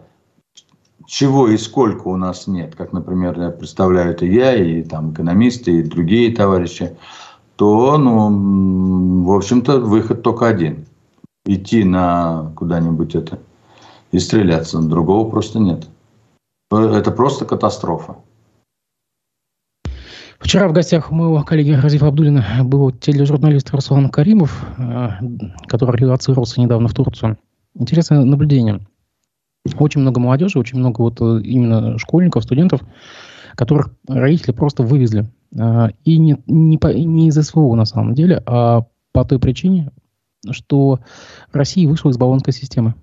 чего 1.05 1.49
и 1.49 1.57
сколько 1.57 2.07
у 2.07 2.15
нас 2.15 2.47
нет, 2.47 2.75
как, 2.75 2.93
например, 2.93 3.51
представляю 3.51 4.11
это 4.11 4.25
я, 4.25 4.55
и 4.55 4.81
там 4.81 5.11
экономисты, 5.11 5.79
и 5.79 5.83
другие 5.83 6.33
товарищи, 6.33 6.97
то, 7.57 7.97
ну, 7.97 9.25
в 9.25 9.31
общем-то, 9.35 9.79
выход 9.81 10.21
только 10.21 10.47
один. 10.47 10.85
Идти 11.45 11.83
на 11.83 12.53
куда-нибудь 12.55 13.15
это 13.15 13.39
и 14.11 14.19
стреляться. 14.19 14.79
Другого 14.79 15.29
просто 15.29 15.59
нет. 15.59 15.87
Это 16.71 17.11
просто 17.11 17.45
катастрофа. 17.45 18.17
Вчера 20.39 20.67
в 20.67 20.73
гостях 20.73 21.11
у 21.11 21.15
моего 21.15 21.43
коллеги 21.43 21.71
Разифа 21.71 22.07
Абдулина 22.07 22.45
был 22.63 22.91
тележурналист 22.91 23.71
Руслан 23.71 24.09
Каримов, 24.09 24.65
э, 24.77 25.09
который 25.67 25.99
релацировался 25.99 26.61
недавно 26.61 26.87
в 26.87 26.93
Турцию. 26.93 27.37
Интересное 27.73 28.23
наблюдение. 28.23 28.81
Очень 29.77 30.01
много 30.01 30.19
молодежи, 30.19 30.59
очень 30.59 30.77
много 30.77 31.01
вот 31.01 31.19
э, 31.21 31.41
именно 31.43 31.97
школьников, 31.97 32.43
студентов, 32.43 32.81
которых 33.55 33.93
родители 34.07 34.51
просто 34.51 34.83
вывезли. 34.83 35.27
Э, 35.57 35.89
и 36.05 36.19
не, 36.19 36.37
не, 36.45 36.77
по, 36.77 36.87
не 36.93 37.29
из 37.29 37.35
СВО 37.35 37.75
на 37.75 37.85
самом 37.85 38.13
деле, 38.13 38.41
а 38.45 38.85
по 39.13 39.25
той 39.25 39.39
причине, 39.39 39.91
что 40.51 40.99
Россия 41.51 41.87
вышла 41.87 42.11
из 42.11 42.17
баллонской 42.17 42.53
системы. 42.53 42.93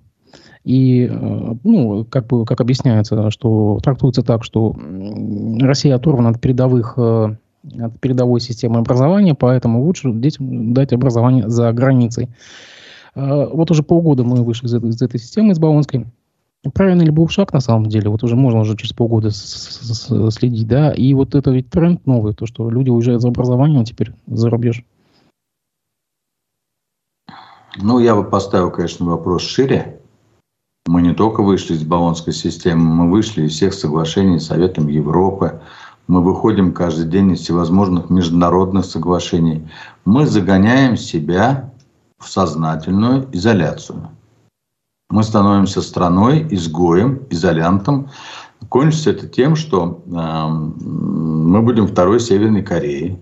И, 0.65 1.07
ну, 1.09 2.05
как 2.09 2.27
бы, 2.27 2.45
как 2.45 2.61
объясняется, 2.61 3.31
что 3.31 3.79
трактуется 3.83 4.23
так, 4.23 4.45
что 4.45 4.75
Россия 5.61 5.95
оторвана 5.95 6.31
от 6.31 6.41
передовых 6.41 6.99
от 6.99 7.99
передовой 8.01 8.41
системы 8.41 8.79
образования, 8.79 9.35
поэтому 9.35 9.83
лучше 9.83 10.13
детям 10.13 10.75
дать 10.75 10.93
образование 10.93 11.49
за 11.49 11.73
границей. 11.73 12.29
Вот 13.15 13.71
уже 13.71 13.83
полгода 13.83 14.23
мы 14.23 14.43
вышли 14.43 14.67
из 14.67 14.75
этой, 14.75 14.91
из 14.91 15.01
этой 15.01 15.19
системы, 15.19 15.53
из 15.53 15.59
Баонской. 15.59 16.07
Правильный 16.75 17.07
ли 17.07 17.11
был 17.11 17.29
шаг 17.29 17.53
на 17.53 17.61
самом 17.61 17.87
деле? 17.87 18.11
Вот 18.11 18.23
уже 18.23 18.37
можно 18.37 18.61
уже 18.61 18.77
через 18.77 18.93
полгода 18.93 19.31
следить, 19.31 20.67
да? 20.67 20.93
И 20.93 21.15
вот 21.15 21.35
это 21.35 21.51
ведь 21.51 21.71
тренд 21.71 22.07
новый, 22.07 22.35
то, 22.35 22.47
что 22.47 22.69
люди 22.69 22.91
уезжают 22.91 23.23
за 23.23 23.29
образованием 23.29 23.85
теперь 23.85 24.13
за 24.27 24.51
рубеж. 24.51 24.85
Ну, 27.77 27.99
я 27.99 28.15
бы 28.15 28.25
поставил, 28.25 28.71
конечно, 28.71 29.07
вопрос 29.07 29.43
шире. 29.43 30.01
Мы 30.87 31.01
не 31.01 31.15
только 31.15 31.43
вышли 31.43 31.75
из 31.75 31.83
Болонской 31.83 32.33
системы, 32.33 32.85
мы 32.85 33.11
вышли 33.11 33.47
из 33.47 33.53
всех 33.53 33.73
соглашений 33.73 34.39
с 34.39 34.47
Советом 34.47 34.89
Европы, 34.89 35.61
мы 36.07 36.23
выходим 36.23 36.75
каждый 36.75 37.07
день 37.07 37.33
из 37.33 37.41
всевозможных 37.41 38.11
международных 38.11 38.85
соглашений. 38.85 39.67
Мы 40.05 40.27
загоняем 40.27 40.99
себя 40.99 41.73
в 42.19 42.29
сознательную 42.29 43.27
изоляцию. 43.33 44.11
Мы 45.09 45.23
становимся 45.23 45.81
страной, 45.81 46.47
изгоем, 46.51 47.27
изолянтом. 47.31 48.11
Кончится 48.69 49.11
это 49.11 49.27
тем, 49.27 49.57
что 49.57 50.03
э, 50.07 50.49
мы 50.49 51.63
будем 51.63 51.87
второй 51.87 52.21
Северной 52.21 52.63
Кореей. 52.63 53.19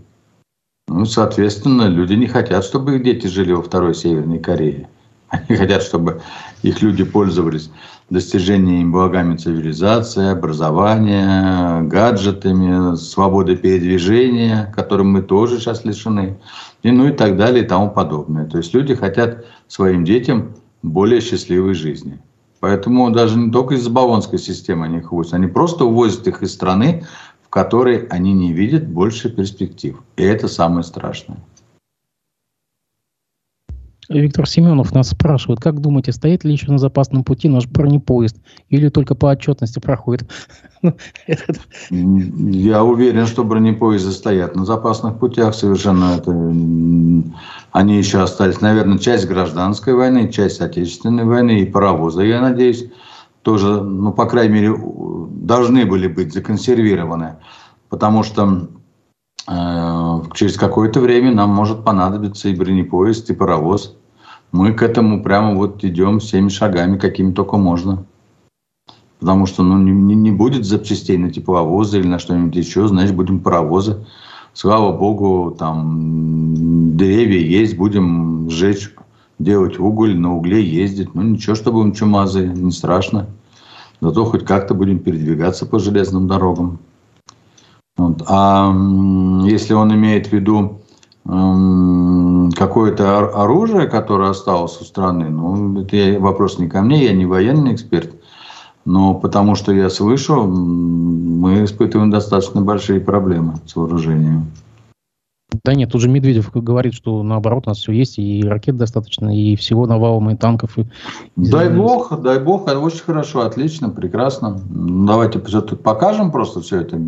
Ну, 0.88 1.05
соответственно, 1.05 1.87
люди 1.87 2.14
не 2.14 2.27
хотят, 2.27 2.64
чтобы 2.64 2.96
их 2.96 3.05
дети 3.05 3.29
жили 3.29 3.53
во 3.53 3.62
второй 3.62 3.94
Северной 3.94 4.40
Корее. 4.40 4.88
Они 5.29 5.57
хотят, 5.57 5.83
чтобы 5.83 6.20
их 6.62 6.83
люди 6.83 7.05
пользовались 7.05 7.70
достижениями 8.11 8.90
благами 8.90 9.37
цивилизации, 9.37 10.31
образования, 10.31 11.83
гаджетами, 11.83 12.96
свободой 12.96 13.57
передвижения, 13.57 14.72
которым 14.75 15.12
мы 15.12 15.22
тоже 15.22 15.59
сейчас 15.59 15.85
лишены, 15.85 16.38
и 16.83 16.90
ну 16.90 17.09
и 17.09 17.12
так 17.12 17.37
далее 17.37 17.64
и 17.64 17.66
тому 17.66 17.90
подобное. 17.90 18.46
То 18.46 18.59
есть 18.59 18.75
люди 18.75 18.94
хотят 18.94 19.44
своим 19.68 20.05
детям 20.05 20.55
более 20.83 21.20
счастливой 21.20 21.75
жизни. 21.75 22.20
Поэтому 22.61 23.11
даже 23.11 23.38
не 23.38 23.51
только 23.51 23.75
из-за 23.75 23.90
баллонской 23.90 24.38
системы 24.38 24.87
они 24.87 24.98
их 24.98 25.12
увозят, 25.12 25.35
они 25.35 25.48
просто 25.48 25.85
увозят 25.85 26.29
их 26.29 26.42
из 26.42 26.53
страны, 26.53 27.05
в 27.42 27.48
которой 27.48 28.07
они 28.07 28.33
не 28.33 28.53
видят 28.53 28.87
больше 28.87 29.31
перспектив. 29.31 30.01
И 30.16 30.22
это 30.22 30.46
самое 30.46 30.85
страшное. 30.85 31.38
Виктор 34.08 34.48
Семенов 34.48 34.92
нас 34.92 35.10
спрашивает, 35.10 35.60
как 35.60 35.80
думаете, 35.80 36.12
стоит 36.12 36.44
ли 36.44 36.52
еще 36.52 36.70
на 36.70 36.78
запасном 36.78 37.22
пути 37.22 37.48
наш 37.48 37.66
бронепоезд 37.66 38.36
или 38.68 38.88
только 38.88 39.14
по 39.14 39.26
отчетности 39.26 39.78
проходит? 39.78 40.28
Ну, 41.90 42.50
Я 42.50 42.82
уверен, 42.82 43.26
что 43.26 43.44
бронепоезды 43.44 44.10
стоят 44.10 44.56
на 44.56 44.64
запасных 44.64 45.20
путях 45.20 45.54
совершенно. 45.54 46.16
Это, 46.16 46.32
они 47.70 47.98
еще 47.98 48.20
остались, 48.20 48.60
наверное, 48.60 48.98
часть 48.98 49.28
гражданской 49.28 49.94
войны, 49.94 50.32
часть 50.32 50.60
отечественной 50.60 51.24
войны 51.24 51.60
и 51.60 51.66
паровозы, 51.66 52.24
я 52.24 52.40
надеюсь, 52.40 52.86
тоже, 53.42 53.80
ну, 53.80 54.12
по 54.12 54.26
крайней 54.26 54.55
мере, 54.55 54.76
должны 55.30 55.86
были 55.86 56.09
быть 56.09 56.32
законсервированы. 56.32 57.36
Потому 57.88 58.24
что 58.24 58.68
через 59.47 60.57
какое-то 60.57 61.01
время 61.01 61.32
нам 61.32 61.51
может 61.51 61.84
понадобиться 61.84 62.49
и 62.49 62.55
бронепоезд, 62.55 63.30
и 63.30 63.34
паровоз. 63.34 63.97
Мы 64.53 64.72
к 64.74 64.82
этому 64.82 65.22
прямо 65.22 65.55
вот 65.55 65.82
идем 65.84 66.20
всеми 66.20 66.49
шагами, 66.49 66.99
какими 66.99 67.32
только 67.32 67.57
можно. 67.57 68.05
Потому 69.18 69.47
что 69.47 69.62
ну, 69.62 69.78
не, 69.78 70.14
не 70.14 70.30
будет 70.30 70.64
запчастей 70.64 71.16
на 71.16 71.30
тепловозы 71.30 72.01
или 72.01 72.07
на 72.07 72.18
что-нибудь 72.18 72.57
еще, 72.57 72.86
значит, 72.88 73.16
будем 73.16 73.40
паровозы. 73.40 74.05
Слава 74.53 74.97
богу, 74.97 75.57
там 75.59 76.97
деревья 76.97 77.38
есть, 77.38 77.76
будем 77.76 78.51
сжечь, 78.51 78.93
делать 79.38 79.78
уголь, 79.78 80.18
на 80.18 80.36
угле 80.36 80.62
ездить. 80.62 81.14
Ну 81.14 81.22
ничего, 81.22 81.55
что 81.55 81.72
будем 81.72 81.93
чумазы, 81.93 82.47
не 82.47 82.70
страшно. 82.70 83.26
Зато 84.01 84.24
хоть 84.24 84.45
как-то 84.45 84.74
будем 84.74 84.99
передвигаться 84.99 85.64
по 85.64 85.78
железным 85.78 86.26
дорогам. 86.26 86.80
Вот. 87.97 88.22
А 88.26 88.72
если 89.45 89.74
он 89.74 89.95
имеет 89.95 90.28
в 90.28 90.32
виду 90.32 90.78
какое-то 91.24 93.28
оружие, 93.28 93.86
которое 93.86 94.30
осталось 94.30 94.80
у 94.80 94.84
страны, 94.84 95.28
ну, 95.28 95.80
это 95.80 96.20
вопрос 96.20 96.59
не 96.59 96.68
ко 96.68 96.82
мне, 96.82 97.05
я 97.05 97.12
не 97.12 97.26
военный 97.26 97.74
эксперт, 97.74 98.14
но 98.84 99.14
потому 99.14 99.55
что 99.55 99.72
я 99.72 99.88
слышу, 99.88 100.43
мы 100.43 101.64
испытываем 101.64 102.11
достаточно 102.11 102.61
большие 102.61 103.01
проблемы 103.01 103.55
с 103.66 103.76
вооружением. 103.76 104.47
Да 105.64 105.74
нет, 105.74 105.93
тут 105.93 106.01
же 106.01 106.09
Медведев 106.09 106.51
говорит, 106.53 106.95
что 106.95 107.22
наоборот 107.22 107.66
у 107.66 107.70
нас 107.70 107.78
все 107.78 107.93
есть, 107.93 108.18
и 108.18 108.43
ракет 108.43 108.76
достаточно, 108.76 109.36
и 109.36 109.55
всего 109.55 109.86
навалом, 109.86 110.30
и 110.30 110.36
танков. 110.36 110.78
И... 110.78 110.86
Дай 111.36 111.68
бог, 111.68 112.20
дай 112.20 112.40
бог, 112.40 112.66
это 112.66 112.80
очень 112.80 113.05
хорошо, 113.05 113.43
отлично, 113.43 113.90
прекрасно. 113.90 114.61
Давайте 114.68 115.38
покажем 115.38 116.32
просто 116.32 116.62
все 116.62 116.80
это, 116.80 117.01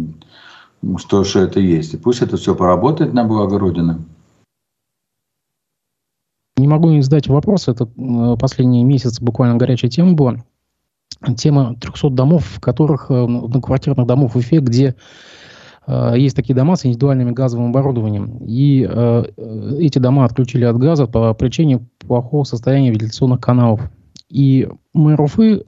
что, 0.99 1.24
что 1.24 1.41
это 1.41 1.61
есть. 1.61 1.95
И 1.95 1.97
пусть 1.97 2.22
это 2.22 2.37
все 2.37 2.55
поработает 2.55 3.12
на 3.14 3.24
благо 3.24 3.59
Родины. 3.59 3.99
Не 6.57 6.68
могу 6.68 6.91
не 6.91 7.03
задать 7.03 7.28
вопрос. 7.28 7.68
Это 7.68 7.85
э, 7.85 8.37
последний 8.39 8.85
месяц 8.85 9.20
буквально 9.20 9.57
горячая 9.57 9.91
тема 9.91 10.12
была. 10.12 10.37
Тема 11.37 11.76
300 11.80 12.11
домов, 12.11 12.45
в 12.45 12.61
которых, 12.61 13.11
э, 13.11 13.26
квартирных 13.62 14.07
домов 14.07 14.35
в 14.35 14.39
Уфе, 14.39 14.59
где 14.59 14.95
э, 15.87 16.14
есть 16.16 16.37
такие 16.37 16.55
дома 16.55 16.76
с 16.76 16.87
индивидуальным 16.87 17.35
газовым 17.35 17.70
оборудованием. 17.70 18.39
И 18.47 18.87
э, 18.89 19.24
эти 19.78 19.99
дома 19.99 20.24
отключили 20.24 20.64
от 20.64 20.78
газа 20.78 21.07
по 21.07 21.35
причине 21.35 21.87
плохого 21.99 22.45
состояния 22.45 22.91
вентиляционных 22.91 23.41
каналов. 23.41 23.80
И 24.35 24.68
мэр 24.95 25.20
Уфы 25.20 25.62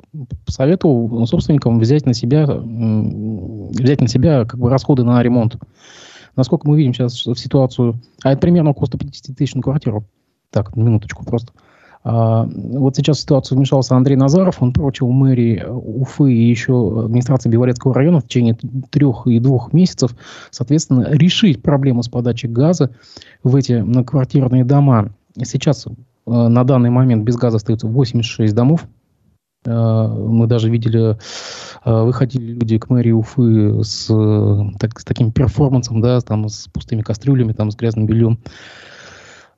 посоветовал 0.45 1.25
собственникам 1.29 1.79
взять 1.79 2.05
на 2.05 2.15
себя, 2.15 2.47
взять 2.49 4.01
на 4.01 4.09
себя 4.09 4.45
как 4.45 4.59
бы 4.59 4.69
расходы 4.69 5.05
на 5.05 5.23
ремонт. 5.23 5.57
Насколько 6.35 6.69
мы 6.69 6.77
видим 6.77 6.93
сейчас 6.93 7.15
ситуацию, 7.15 8.01
а 8.25 8.33
это 8.33 8.41
примерно 8.41 8.71
около 8.71 8.87
150 8.87 9.37
тысяч 9.37 9.55
на 9.55 9.63
квартиру. 9.63 10.05
Так, 10.51 10.75
минуточку 10.75 11.25
просто. 11.25 11.53
А, 12.03 12.45
вот 12.45 12.97
сейчас 12.97 13.19
в 13.19 13.21
ситуацию 13.21 13.57
вмешался 13.57 13.95
Андрей 13.95 14.17
Назаров. 14.17 14.61
Он 14.61 14.73
поручил 14.73 15.11
мэрии 15.11 15.63
Уфы 15.65 16.35
и 16.35 16.51
еще 16.51 17.05
администрации 17.05 17.49
Белорецкого 17.49 17.95
района 17.95 18.19
в 18.19 18.25
течение 18.25 18.59
трех 18.91 19.29
и 19.29 19.39
двух 19.39 19.73
месяцев, 19.75 20.17
соответственно, 20.51 21.07
решить 21.11 21.63
проблему 21.63 22.03
с 22.03 22.09
подачей 22.09 22.49
газа 22.49 22.91
в 23.45 23.55
эти 23.55 23.75
многоквартирные 23.75 24.65
дома. 24.65 25.11
Сейчас 25.41 25.87
на 26.27 26.65
данный 26.65 26.91
момент 26.91 27.25
без 27.25 27.37
газа 27.37 27.57
остается 27.57 27.87
86 27.87 28.55
домов. 28.55 28.87
Э, 29.67 30.07
мы 30.09 30.47
даже 30.47 30.71
видели, 30.71 31.17
э, 31.85 32.03
выходили 32.03 32.53
люди 32.53 32.79
к 32.79 32.89
мэрии 32.89 33.13
Уфы 33.13 33.83
с, 33.83 34.07
так, 34.79 34.99
с 34.99 35.05
таким 35.05 35.33
перформансом, 35.33 36.01
да, 36.01 36.21
там, 36.21 36.49
с 36.49 36.69
пустыми 36.69 37.03
кастрюлями, 37.03 37.53
там, 37.53 37.71
с 37.71 37.77
грязным 37.77 38.07
бельем. 38.07 38.39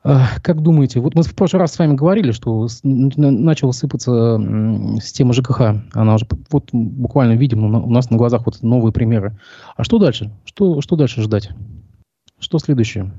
Как 0.04 0.62
думаете, 0.62 1.00
вот 1.00 1.16
мы 1.16 1.22
в 1.22 1.34
прошлый 1.34 1.60
раз 1.60 1.72
с 1.72 1.78
вами 1.78 1.94
говорили, 1.94 2.30
что 2.30 2.68
начала 2.84 3.72
сыпаться 3.72 4.40
система 5.02 5.32
ЖКХ, 5.34 5.60
она 5.92 6.14
уже 6.14 6.26
вот 6.50 6.68
буквально 6.72 7.32
видим 7.32 7.64
у 7.64 7.90
нас 7.90 8.08
на 8.08 8.16
глазах 8.16 8.46
вот 8.46 8.62
новые 8.62 8.92
примеры. 8.92 9.36
А 9.76 9.82
что 9.82 9.98
дальше? 9.98 10.30
Что, 10.44 10.80
что 10.80 10.94
дальше 10.94 11.20
ждать? 11.20 11.50
Что 12.38 12.58
следующее? 12.60 13.12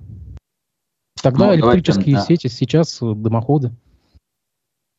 Тогда 1.22 1.48
ну, 1.48 1.56
электрические 1.56 2.16
давайте, 2.16 2.36
сети, 2.36 2.48
сейчас 2.48 3.02
э, 3.02 3.14
дымоходы. 3.14 3.72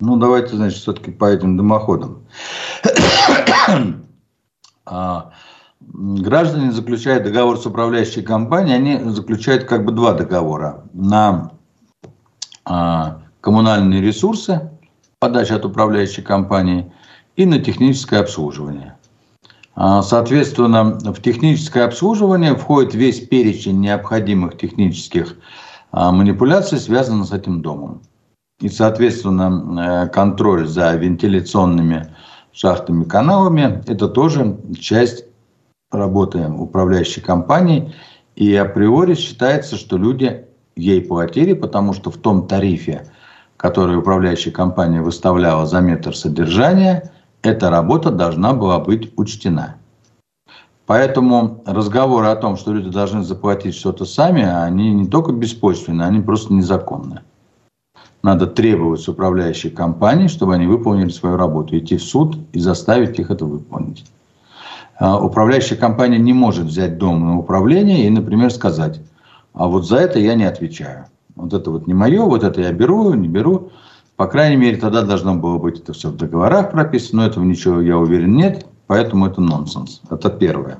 Ну, 0.01 0.17
давайте, 0.17 0.57
значит, 0.57 0.79
все-таки 0.79 1.11
по 1.11 1.27
этим 1.27 1.57
дымоходам. 1.57 2.27
а, 4.87 5.33
граждане 5.81 6.73
заключают 6.73 7.25
договор 7.25 7.59
с 7.59 7.67
управляющей 7.67 8.23
компанией, 8.23 8.77
они 8.77 9.11
заключают 9.11 9.65
как 9.65 9.85
бы 9.85 9.93
два 9.93 10.15
договора. 10.15 10.85
На 10.93 11.53
а, 12.65 13.23
коммунальные 13.41 14.01
ресурсы, 14.01 14.71
подача 15.19 15.57
от 15.57 15.65
управляющей 15.65 16.23
компании 16.23 16.93
и 17.37 17.45
на 17.45 17.59
техническое 17.59 18.21
обслуживание. 18.21 18.97
А, 19.75 20.03
соответственно, 20.03 20.99
в 21.13 21.21
техническое 21.23 21.85
обслуживание 21.85 22.55
входит 22.55 22.95
весь 22.95 23.21
перечень 23.21 23.81
необходимых 23.81 24.57
технических 24.57 25.37
а, 25.93 26.13
манипуляций, 26.13 26.79
связанных 26.79 27.29
с 27.29 27.33
этим 27.33 27.63
домом. 27.63 28.03
И, 28.61 28.69
соответственно, 28.69 30.05
э, 30.05 30.09
контроль 30.09 30.67
за 30.67 30.95
вентиляционными 30.95 32.15
шахтами, 32.53 33.05
каналами– 33.05 33.83
это 33.87 34.07
тоже 34.09 34.59
часть 34.79 35.25
работы 35.91 36.47
управляющей 36.47 37.23
компании. 37.23 37.95
И 38.37 38.55
априори 38.55 39.15
считается, 39.15 39.77
что 39.77 39.97
люди 39.97 40.45
ей 40.77 41.03
платили, 41.03 41.55
потому 41.55 41.93
что 41.95 42.11
в 42.11 42.19
том 42.19 42.47
тарифе, 42.47 43.07
который 43.57 43.97
управляющая 43.97 44.53
компания 44.53 45.01
выставляла 45.01 45.67
за 45.67 45.81
метр 45.81 46.15
содержания, 46.15 47.13
эта 47.43 47.71
работа 47.71 48.11
должна 48.11 48.53
была 48.53 48.79
быть 48.79 49.13
учтена. 49.17 49.77
Поэтому 50.91 51.63
разговоры 51.67 52.27
о 52.27 52.35
том, 52.35 52.57
что 52.57 52.73
люди 52.73 52.91
должны 52.91 53.23
заплатить 53.23 53.77
что-то 53.77 54.05
сами, 54.05 54.43
они 54.43 54.93
не 54.93 55.07
только 55.07 55.31
беспочвенны, 55.31 56.03
они 56.03 56.21
просто 56.21 56.53
незаконны. 56.53 57.21
Надо 58.25 58.49
требовать 58.49 59.01
с 59.01 59.07
управляющей 59.07 59.71
компании, 59.71 60.27
чтобы 60.27 60.57
они 60.57 60.67
выполнили 60.67 61.11
свою 61.11 61.37
работу, 61.37 61.79
идти 61.79 61.97
в 61.97 62.03
суд 62.03 62.39
и 62.53 62.59
заставить 62.59 63.21
их 63.21 63.31
это 63.31 63.45
выполнить. 63.45 64.05
А 64.99 65.25
управляющая 65.25 65.77
компания 65.77 66.19
не 66.19 66.33
может 66.33 66.67
взять 66.67 66.99
дом 66.99 67.25
на 67.25 67.39
управление 67.39 68.09
и, 68.09 68.11
например, 68.11 68.51
сказать, 68.51 69.01
а 69.55 69.69
вот 69.69 69.87
за 69.87 69.99
это 69.99 70.19
я 70.19 70.35
не 70.35 70.43
отвечаю. 70.43 71.05
Вот 71.37 71.53
это 71.53 71.71
вот 71.71 71.87
не 71.87 71.95
мое, 71.95 72.25
вот 72.25 72.43
это 72.43 72.63
я 72.63 72.73
беру, 72.73 73.15
не 73.15 73.29
беру. 73.29 73.71
По 74.17 74.27
крайней 74.27 74.57
мере, 74.57 74.77
тогда 74.77 75.03
должно 75.03 75.37
было 75.37 75.57
быть 75.59 75.79
это 75.79 75.93
все 75.93 76.09
в 76.09 76.17
договорах 76.17 76.73
прописано, 76.73 77.23
но 77.23 77.29
этого 77.29 77.45
ничего, 77.45 77.81
я 77.81 77.97
уверен, 77.97 78.35
нет, 78.35 78.67
поэтому 78.91 79.29
это 79.29 79.41
нонсенс. 79.41 80.01
Это 80.11 80.31
первое. 80.31 80.79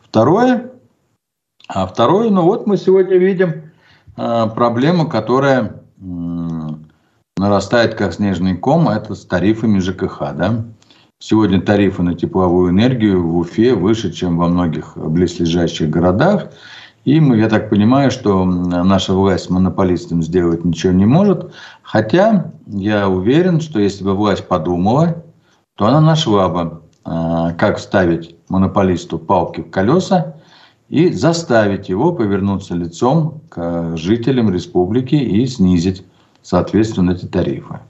Второе, 0.00 0.70
а 1.66 1.84
второе, 1.84 2.30
ну 2.30 2.42
вот 2.42 2.68
мы 2.68 2.76
сегодня 2.76 3.16
видим 3.16 3.72
э, 4.16 4.46
проблему, 4.54 5.08
которая 5.08 5.82
э, 5.98 6.04
нарастает 7.36 7.96
как 7.96 8.12
снежный 8.12 8.56
ком, 8.56 8.88
это 8.88 9.16
с 9.16 9.26
тарифами 9.26 9.80
ЖКХ. 9.80 10.20
Да? 10.36 10.64
Сегодня 11.18 11.60
тарифы 11.60 12.04
на 12.04 12.14
тепловую 12.14 12.70
энергию 12.70 13.26
в 13.26 13.36
Уфе 13.36 13.74
выше, 13.74 14.12
чем 14.12 14.38
во 14.38 14.46
многих 14.46 14.96
близлежащих 14.96 15.90
городах. 15.90 16.52
И 17.04 17.18
мы, 17.18 17.38
я 17.38 17.48
так 17.48 17.68
понимаю, 17.68 18.12
что 18.12 18.44
наша 18.44 19.12
власть 19.12 19.50
монополистам 19.50 20.22
сделать 20.22 20.64
ничего 20.64 20.92
не 20.92 21.04
может. 21.04 21.52
Хотя 21.82 22.52
я 22.68 23.08
уверен, 23.08 23.60
что 23.60 23.80
если 23.80 24.04
бы 24.04 24.14
власть 24.14 24.46
подумала, 24.46 25.24
то 25.76 25.86
она 25.86 26.00
нашла 26.00 26.48
бы, 26.48 26.83
как 27.04 27.76
вставить 27.76 28.34
монополисту 28.48 29.18
палки 29.18 29.60
в 29.60 29.70
колеса 29.70 30.36
и 30.88 31.12
заставить 31.12 31.88
его 31.90 32.12
повернуться 32.12 32.74
лицом 32.74 33.42
к 33.50 33.96
жителям 33.96 34.50
республики 34.50 35.14
и 35.14 35.46
снизить, 35.46 36.04
соответственно, 36.42 37.10
эти 37.10 37.26
тарифы. 37.26 37.80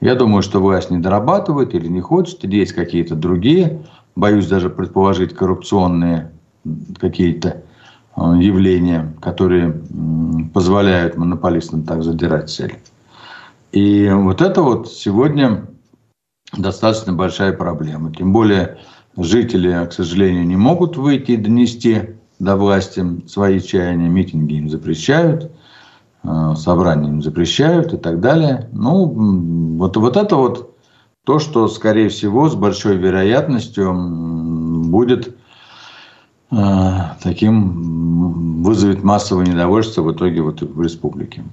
Я 0.00 0.14
думаю, 0.14 0.42
что 0.42 0.60
власть 0.60 0.90
не 0.90 0.98
дорабатывает 0.98 1.74
или 1.74 1.86
не 1.86 2.00
хочет, 2.00 2.42
или 2.44 2.56
есть 2.56 2.72
какие-то 2.72 3.14
другие, 3.14 3.82
боюсь 4.16 4.46
даже 4.46 4.70
предположить, 4.70 5.34
коррупционные 5.34 6.30
какие-то 6.98 7.62
Э, 8.16 8.34
явления, 8.36 9.14
которые 9.20 9.80
позволяют 10.52 11.16
монополистам 11.16 11.84
так 11.84 12.02
задирать 12.02 12.50
цель. 12.50 12.76
И 13.72 14.10
вот 14.12 14.42
это 14.42 14.62
вот 14.62 14.88
сегодня 14.90 15.66
достаточно 16.56 17.12
большая 17.12 17.52
проблема. 17.52 18.12
Тем 18.12 18.32
более 18.32 18.78
жители, 19.16 19.86
к 19.86 19.92
сожалению, 19.92 20.46
не 20.46 20.56
могут 20.56 20.96
выйти 20.96 21.32
и 21.32 21.36
донести 21.36 22.16
до 22.38 22.56
власти 22.56 23.04
свои 23.26 23.60
чаяния, 23.60 24.08
митинги 24.08 24.54
им 24.54 24.70
запрещают, 24.70 25.50
э, 26.24 26.54
собрания 26.56 27.08
им 27.08 27.22
запрещают 27.22 27.92
и 27.92 27.96
так 27.96 28.20
далее. 28.20 28.68
Ну, 28.72 29.76
вот, 29.76 29.96
вот 29.96 30.16
это 30.16 30.36
вот 30.36 30.76
то, 31.24 31.38
что, 31.38 31.68
скорее 31.68 32.08
всего, 32.08 32.48
с 32.48 32.54
большой 32.54 32.96
вероятностью 32.96 33.92
будет 34.86 35.36
Э, 36.50 37.14
таким 37.22 38.62
вызовет 38.62 39.04
массовое 39.04 39.46
недовольство 39.46 40.02
в 40.02 40.12
итоге 40.12 40.42
вот 40.42 40.60
в 40.60 40.82
республике. 40.82 41.44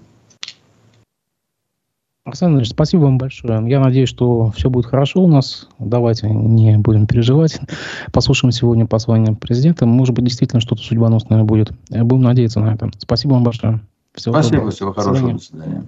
Александр 2.28 2.58
Ильич, 2.58 2.72
спасибо 2.72 3.04
вам 3.04 3.18
большое. 3.18 3.70
Я 3.70 3.80
надеюсь, 3.80 4.10
что 4.10 4.52
все 4.52 4.70
будет 4.70 4.86
хорошо 4.86 5.24
у 5.24 5.28
нас. 5.30 5.70
Давайте 5.80 6.30
не 6.30 6.78
будем 6.78 7.08
переживать. 7.08 7.62
Послушаем 8.12 8.52
сегодня 8.52 8.86
послание 8.86 9.34
президента. 9.34 9.86
Может 9.86 10.14
быть, 10.14 10.26
действительно 10.26 10.60
что-то 10.60 10.82
судьбоносное 10.82 11.46
будет. 11.46 11.72
Будем 11.90 12.24
надеяться 12.24 12.60
на 12.60 12.74
это. 12.74 12.92
Спасибо 12.98 13.34
вам 13.36 13.46
большое. 13.46 13.80
Всего 14.14 14.34
спасибо, 14.34 14.56
доброго. 14.56 14.72
всего 14.72 14.94
хорошего. 14.94 15.32
До 15.32 15.40
свидания. 15.40 15.84